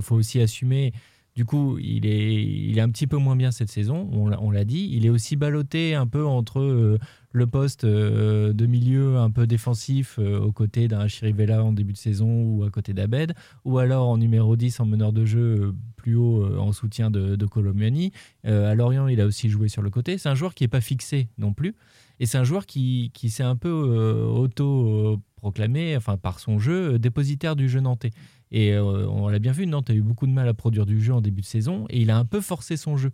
[0.00, 0.92] faut aussi assumer.
[1.38, 4.88] Du coup, il est, un petit peu moins bien cette saison, on l'a- dit.
[4.90, 6.98] Il est aussi ballotté un peu entre euh,
[7.30, 11.92] le poste euh, de milieu un peu défensif euh, aux côtés d'un Chirivella en début
[11.92, 15.38] de saison ou à côté d'Abed, ou alors en numéro 10 en meneur de jeu
[15.38, 18.10] euh, plus haut en soutien de, de Colomiani.
[18.42, 20.18] À Lorient, il a aussi joué sur le côté.
[20.18, 21.76] C'est un joueur qui n'est pas fixé non plus.
[22.18, 27.54] Et c'est un joueur qui, qui s'est un peu auto-proclamé, enfin par son jeu, dépositaire
[27.54, 28.10] du jeu nantais.
[28.50, 31.00] Et euh, on l'a bien vu, Nantes a eu beaucoup de mal à produire du
[31.00, 33.12] jeu en début de saison et il a un peu forcé son jeu.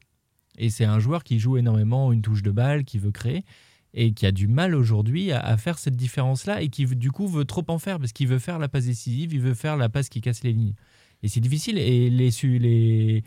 [0.57, 3.45] Et c'est un joueur qui joue énormément une touche de balle, qui veut créer
[3.97, 7.29] et qui a du mal aujourd'hui à, à faire cette différence-là et qui du coup
[7.29, 9.89] veut trop en faire parce qu'il veut faire la passe décisive, il veut faire la
[9.89, 10.75] passe qui casse les lignes.
[11.25, 11.79] Et c'est difficile.
[11.79, 13.25] Et les, les,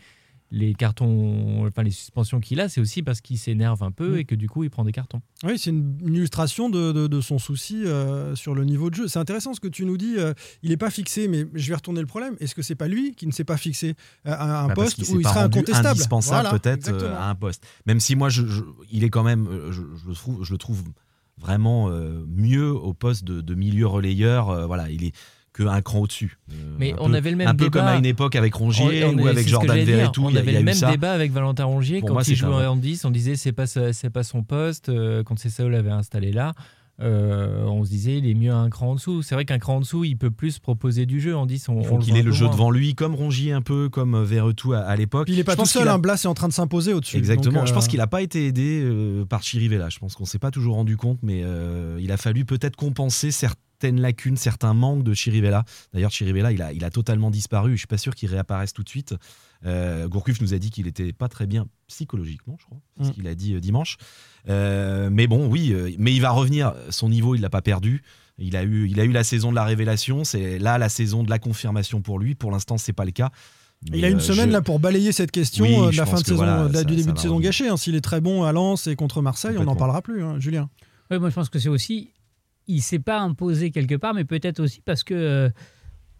[0.50, 4.18] les cartons, enfin les suspensions qu'il a, c'est aussi parce qu'il s'énerve un peu Mm.
[4.18, 5.20] et que du coup il prend des cartons.
[5.44, 8.94] Oui, c'est une une illustration de, de- de son souci euh, sur le niveau de
[8.94, 9.08] jeu.
[9.08, 10.14] C'est intéressant ce que tu nous dis.
[10.16, 10.32] euh,
[10.62, 12.34] il n'est pas fixé, mais je vais retourner le problème.
[12.40, 13.94] Est-ce que c'est pas lui qui ne s'est pas fixé
[14.26, 17.34] euh, à un Bah, poste où il rendu incontestable indispensable Voilà, peut-être euh, à un
[17.34, 17.64] poste.
[17.86, 20.82] Même si moi, je, je- il est quand même, je, trouve, je le trouve
[21.36, 24.48] vraiment euh, mieux au poste de, de milieu relayeur.
[24.50, 25.12] euh, voilà, il est
[25.58, 26.38] que un cran au-dessus.
[26.52, 27.80] Euh, Mais un on peu- avait le même un peu débat.
[27.80, 29.76] comme à une époque avec Rongier On- on ou est- avec Jordan.
[29.78, 30.24] Verretou.
[30.24, 30.90] On il y a- avait il y a le même ça.
[30.90, 33.04] débat avec Valentin Rongier Pour quand moi, il jouait un- en 10.
[33.04, 33.64] On disait c'est pas
[34.12, 34.88] pas son poste.
[34.88, 36.52] euh, Quand c'est ça, l'avait installé là.
[37.00, 39.22] euh, on se disait il est mieux à un cran en dessous.
[39.22, 41.36] C'est vrai qu'un cran en dessous, il peut plus proposer du jeu.
[41.36, 42.54] En 10, on, Il faut le qu'il ait un le peu jeu moins.
[42.54, 45.28] devant lui, comme Rongier un peu, comme Verretou à, à l'époque.
[45.30, 47.16] Il n'est pas Je tout seul, a- un Blas est en train de s'imposer au-dessus.
[47.16, 47.60] Exactement.
[47.60, 49.88] Donc, Je pense qu'il n'a pas été aidé euh, par Chirivella.
[49.90, 53.30] Je pense qu'on s'est pas toujours rendu compte, mais euh, il a fallu peut-être compenser
[53.80, 55.64] certaines lacunes, certains manques de Chirivella.
[55.94, 57.72] D'ailleurs, Chirivella, il a, il a totalement disparu.
[57.72, 59.14] Je suis pas sûr qu'il réapparaisse tout de suite.
[59.66, 62.78] Euh, Gourcuff nous a dit qu'il était pas très bien psychologiquement, je crois.
[62.98, 63.12] C'est ce Mm.
[63.12, 63.96] qu'il a dit euh, dimanche.
[64.48, 66.74] Euh, mais bon, oui, euh, mais il va revenir.
[66.90, 68.02] Son niveau, il l'a pas perdu.
[68.38, 70.24] Il a eu, il a eu la saison de la révélation.
[70.24, 72.34] C'est là la saison de la confirmation pour lui.
[72.34, 73.30] Pour l'instant, c'est pas le cas.
[73.92, 76.06] Il a une euh, semaine je- là pour balayer cette question Oui, euh, de la
[76.06, 77.50] fin de saison, voilà, de la- ça- du début de saison revenir.
[77.50, 77.68] gâché.
[77.68, 77.76] hein.
[77.76, 80.68] S'il est très bon à Lens et contre Marseille, on n'en parlera plus, hein, Julien.
[81.12, 82.10] Oui, moi je pense que c'est aussi.
[82.68, 85.48] Il s'est pas imposé quelque part, mais peut-être aussi parce que euh,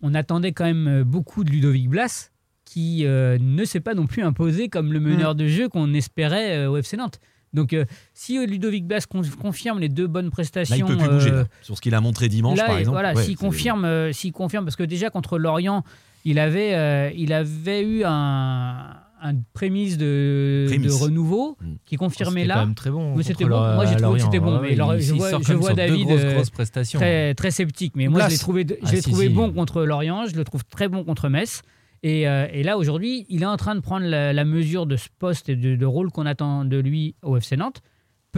[0.03, 2.31] on attendait quand même euh, beaucoup de Ludovic Blas,
[2.65, 6.57] qui euh, ne s'est pas non plus imposé comme le meneur de jeu qu'on espérait
[6.57, 7.21] euh, au FC Nantes.
[7.55, 7.75] Donc,
[8.13, 11.31] si Ludovic Blas con- confirme les deux bonnes Là, prestations, il peut plus bouger.
[11.31, 11.45] là.
[11.63, 12.95] Sur ce qu'il a montré dimanche, Là, par exemple.
[12.95, 15.83] Voilà, s'il confirme, s'il confirme, parce que déjà contre Lorient,
[16.27, 20.99] il avait, il avait eu un, un prémisse de, Prémisse.
[20.99, 21.75] de renouveau Mm.
[21.87, 22.55] qui confirmait C'était là.
[22.55, 23.17] quand même très bon.
[23.17, 23.59] Mais c'était bon.
[23.75, 24.57] Moi, j'ai trouvé que c'était Lorient.
[24.57, 24.63] bon.
[24.63, 26.99] Mais alors, je vois- je vois David, grosses, euh, grosses prestations.
[27.01, 27.93] très, très sceptique.
[27.97, 29.33] Mais moi, je l'ai trouvé, je Ah, l'ai si, trouvé si.
[29.33, 30.27] bon contre Lorient.
[30.27, 31.63] Je le trouve très bon contre Metz.
[32.05, 35.49] Et, et là, aujourd'hui, il est en train de prendre la, mesure de ce poste
[35.49, 37.83] et de, de rôle qu'on attend de lui au FC Nantes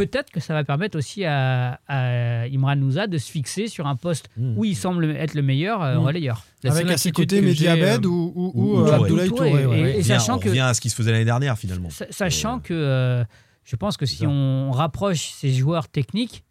[0.06, 4.30] peut-être que ça va permettre aussi à, Imran Nouza de se fixer sur un poste
[4.36, 4.58] mmh.
[4.58, 5.98] où il semble être le meilleur euh, mmh.
[5.98, 6.44] relayeur.
[6.64, 9.98] Avec à ses côtés Mehdi Abed ou, ou, ou, euh, Abdoulaye Touré.
[9.98, 11.88] Et, sachant on revient à ce qui se faisait l'année dernière finalement.
[12.10, 13.26] Sachant euh, que
[13.64, 16.44] je pense que si on rapproche ces joueurs techniques,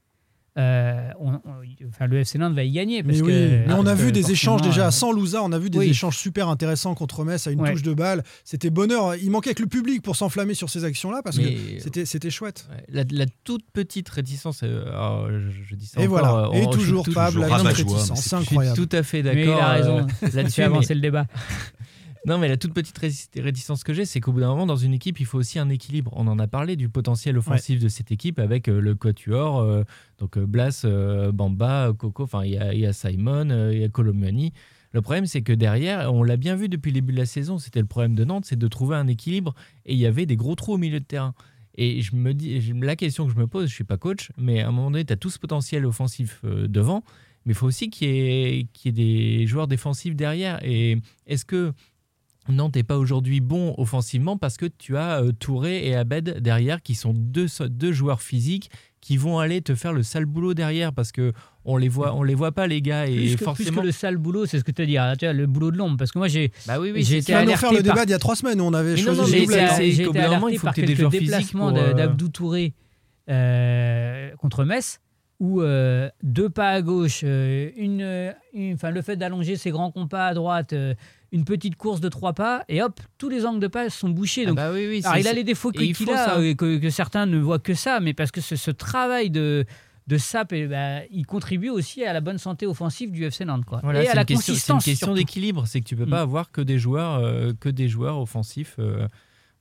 [0.58, 1.10] euh,
[1.88, 3.04] enfin, le FC Nantes va y gagner.
[3.04, 5.70] Parce mais, que, on a vu des échanges déjà euh, sans Louza, on a vu
[5.70, 8.24] des échanges super intéressants contre Metz à une touche de balle.
[8.43, 9.16] C'était bonheur.
[9.16, 12.68] Il manquait que le public pour s'enflammer sur ces actions-là parce que c'était, c'était chouette.
[12.89, 13.06] La,
[13.43, 16.50] toute petite réticence, euh, je, dis ça Et voilà.
[16.54, 18.22] Et toujours Pable, la réticence.
[18.22, 18.78] C'est incroyable.
[18.78, 19.43] tout à fait d'accord.
[19.43, 20.08] il a raison.
[20.34, 21.26] Là-dessus, avancer le débat.
[22.26, 23.00] Non, mais la toute petite
[23.38, 25.70] réticence que j'ai, c'est qu'au bout d'un moment, dans une équipe, il faut aussi un
[25.70, 26.12] équilibre.
[26.16, 29.84] On en a parlé du potentiel offensif de cette équipe avec euh, le quatuor, euh,
[30.18, 30.86] donc euh, Blas,
[31.34, 34.54] Bamba, Coco, enfin il y, a Simon, il y a Colomani.
[34.92, 37.58] Le problème, c'est que derrière, on l'a bien vu depuis le début de la saison,
[37.58, 39.54] c'était le problème de Nantes, c'est de trouver un équilibre
[39.86, 41.34] et il y avait des gros trous au milieu de terrain.
[41.76, 44.62] Et je me dis, la question que je me pose, je suis pas coach, mais
[44.62, 47.04] à un moment donné, tu as tout ce potentiel offensif devant,
[47.46, 50.60] mais il faut aussi qu'il y, ait des joueurs défensifs derrière.
[50.64, 50.98] Et
[51.28, 51.74] est-ce que
[52.52, 56.82] Nantes n'est pas aujourd'hui bon offensivement parce que tu as euh, Touré et Abed derrière
[56.82, 58.70] qui sont deux, deux joueurs physiques
[59.02, 61.34] qui vont aller te faire le sale boulot derrière parce que
[61.66, 64.18] on les voit on les voit pas les gars et plus que, forcément le sale
[64.18, 66.28] boulot c'est ce que tu as dit tu le boulot de l'ombre parce que moi
[66.28, 68.60] j'ai bah oui, oui, j'ai été alerté faire le débat il y a trois semaines
[68.60, 72.30] où on avait choisi j'ai été, j'ai été alerté par quelques des déplacements euh, d'Abdou
[72.30, 72.74] Touré
[73.30, 75.00] euh, contre Metz
[75.39, 78.34] où deux pas à gauche une,
[78.74, 80.74] enfin le fait d'allonger ses grands compas à droite
[81.32, 84.44] une petite course de trois pas et hop, tous les angles de passe sont bouchés.
[84.44, 87.26] Ah donc, bah oui, alors il a les défauts qu'il a, euh, que, que, certains
[87.26, 89.66] ne voient que ça, mais parce que ce, ce travail de
[90.08, 93.64] de SAP, et bah, il contribue aussi à la bonne santé offensive du FC Nantes.
[93.64, 93.80] Quoi.
[93.94, 94.84] et à la consistance.
[94.84, 96.30] C'est une question d'équilibre, c'est que tu peux pas mm.
[96.30, 98.76] avoir que des joueurs, euh, que des joueurs offensifs.
[98.80, 99.08] Euh,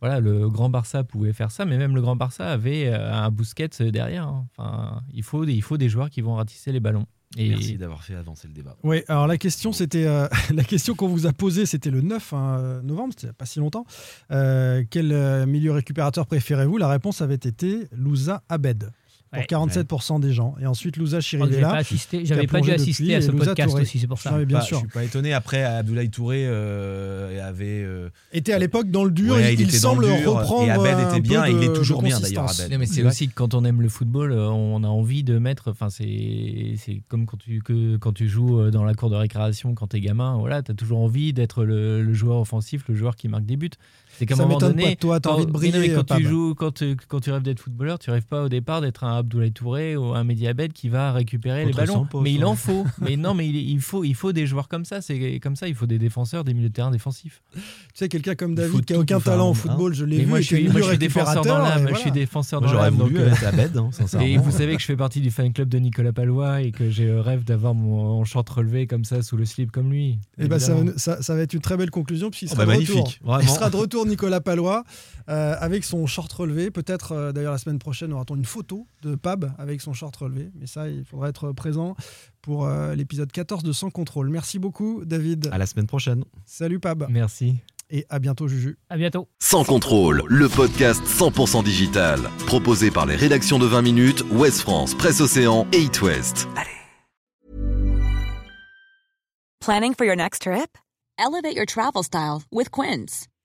[0.00, 3.90] voilà, le Grand Barça pouvait faire ça, mais même le Grand Barça avait un Busquets
[3.90, 4.26] derrière.
[4.26, 4.46] Hein.
[4.56, 7.06] Enfin, il faut, il faut des joueurs qui vont ratisser les ballons.
[7.36, 8.76] Merci d'avoir fait avancer le débat.
[8.82, 12.32] Oui, alors la question, c'était euh, la question qu'on vous a posée, c'était le 9
[12.32, 13.84] hein, novembre, c'était pas si longtemps.
[14.30, 16.78] Euh, quel euh, milieu récupérateur préférez-vous?
[16.78, 18.90] La réponse avait été Louza Abed
[19.30, 20.54] pour 47% des gens.
[20.60, 21.80] Et ensuite, Louza Chirivella.
[22.24, 24.32] J'avais pas, dû assister à ce podcast aussi, c'est pour ça.
[24.44, 24.78] bien bah, sûr.
[24.78, 25.32] Je suis pas étonné.
[25.32, 27.82] Après, Abdoulaye Touré euh, avait.
[27.82, 29.38] Euh, était à l'époque dans le dur.
[29.40, 30.64] il, il semble reprendre.
[30.64, 31.44] Et Abed était bien.
[31.46, 34.32] Et il est toujours bien d'ailleurs, mais c'est aussi que quand on aime le football,
[34.32, 35.70] euh, on a envie de mettre.
[35.70, 39.88] Enfin, c'est comme quand tu, que, quand tu joues dans la cour de récréation quand
[39.88, 40.36] tu es gamin.
[40.38, 43.56] Voilà, tu as toujours envie d'être le, le joueur offensif, le joueur qui marque des
[43.56, 43.70] buts.
[44.18, 45.92] C'est qu'à un moment donné, toi, as envie de briller.
[45.94, 48.80] quand tu joues, quand tu, quand tu rêves d'être footballeur, tu rêves pas au départ
[48.80, 52.06] d'être un Abdoulaye Touré ou un Mediabed qui va récupérer les ballons.
[52.20, 52.84] mais il en faut.
[53.00, 55.00] mais non, mais il, faut, il faut des joueurs comme ça.
[55.00, 55.68] C'est comme ça.
[55.68, 57.42] Il faut des défenseurs, des milieux de terrain défensifs.
[57.54, 57.60] Tu
[57.94, 60.26] sais, quelqu'un comme David qui a aucun talent au football, je l'ai vu.
[60.26, 61.88] Moi, je suis, moi, je suis défenseur dans l'âme.
[61.90, 62.96] Je suis défenseur dans l'âme.
[62.96, 63.76] J'aurais voulu être Abed.
[63.76, 63.90] Hein,
[64.20, 66.90] et vous savez que je fais partie du fan club de Nicolas Palois et que
[66.90, 70.18] j'ai rêve d'avoir mon short relevé comme ça sous le slip comme lui.
[70.38, 72.80] Et eh ben ça, ça, va être une très belle conclusion puisqu'il oh, sera, de
[72.80, 73.12] retour.
[73.42, 74.84] Il sera de retour Nicolas Palois
[75.28, 76.70] euh, avec son short relevé.
[76.70, 80.50] Peut-être euh, d'ailleurs la semaine prochaine aura-t-on une photo de Pab avec son short relevé.
[80.54, 81.94] Mais ça, il faudra être présent
[82.42, 84.30] pour euh, l'épisode 14 de Sans contrôle.
[84.30, 85.48] Merci beaucoup David.
[85.52, 86.24] À la semaine prochaine.
[86.46, 87.06] Salut Pab.
[87.08, 87.56] Merci.
[87.90, 88.78] Et à bientôt Juju.
[88.90, 89.28] À bientôt.
[89.38, 92.20] Sans contrôle, le podcast 100% digital.
[92.46, 96.48] Proposé par les rédactions de 20 minutes, Ouest France, Presse Océan et It West.
[96.56, 96.78] Allez.
[99.60, 100.78] Planning for your next trip?
[101.18, 103.26] Elevate your travel style with Quince.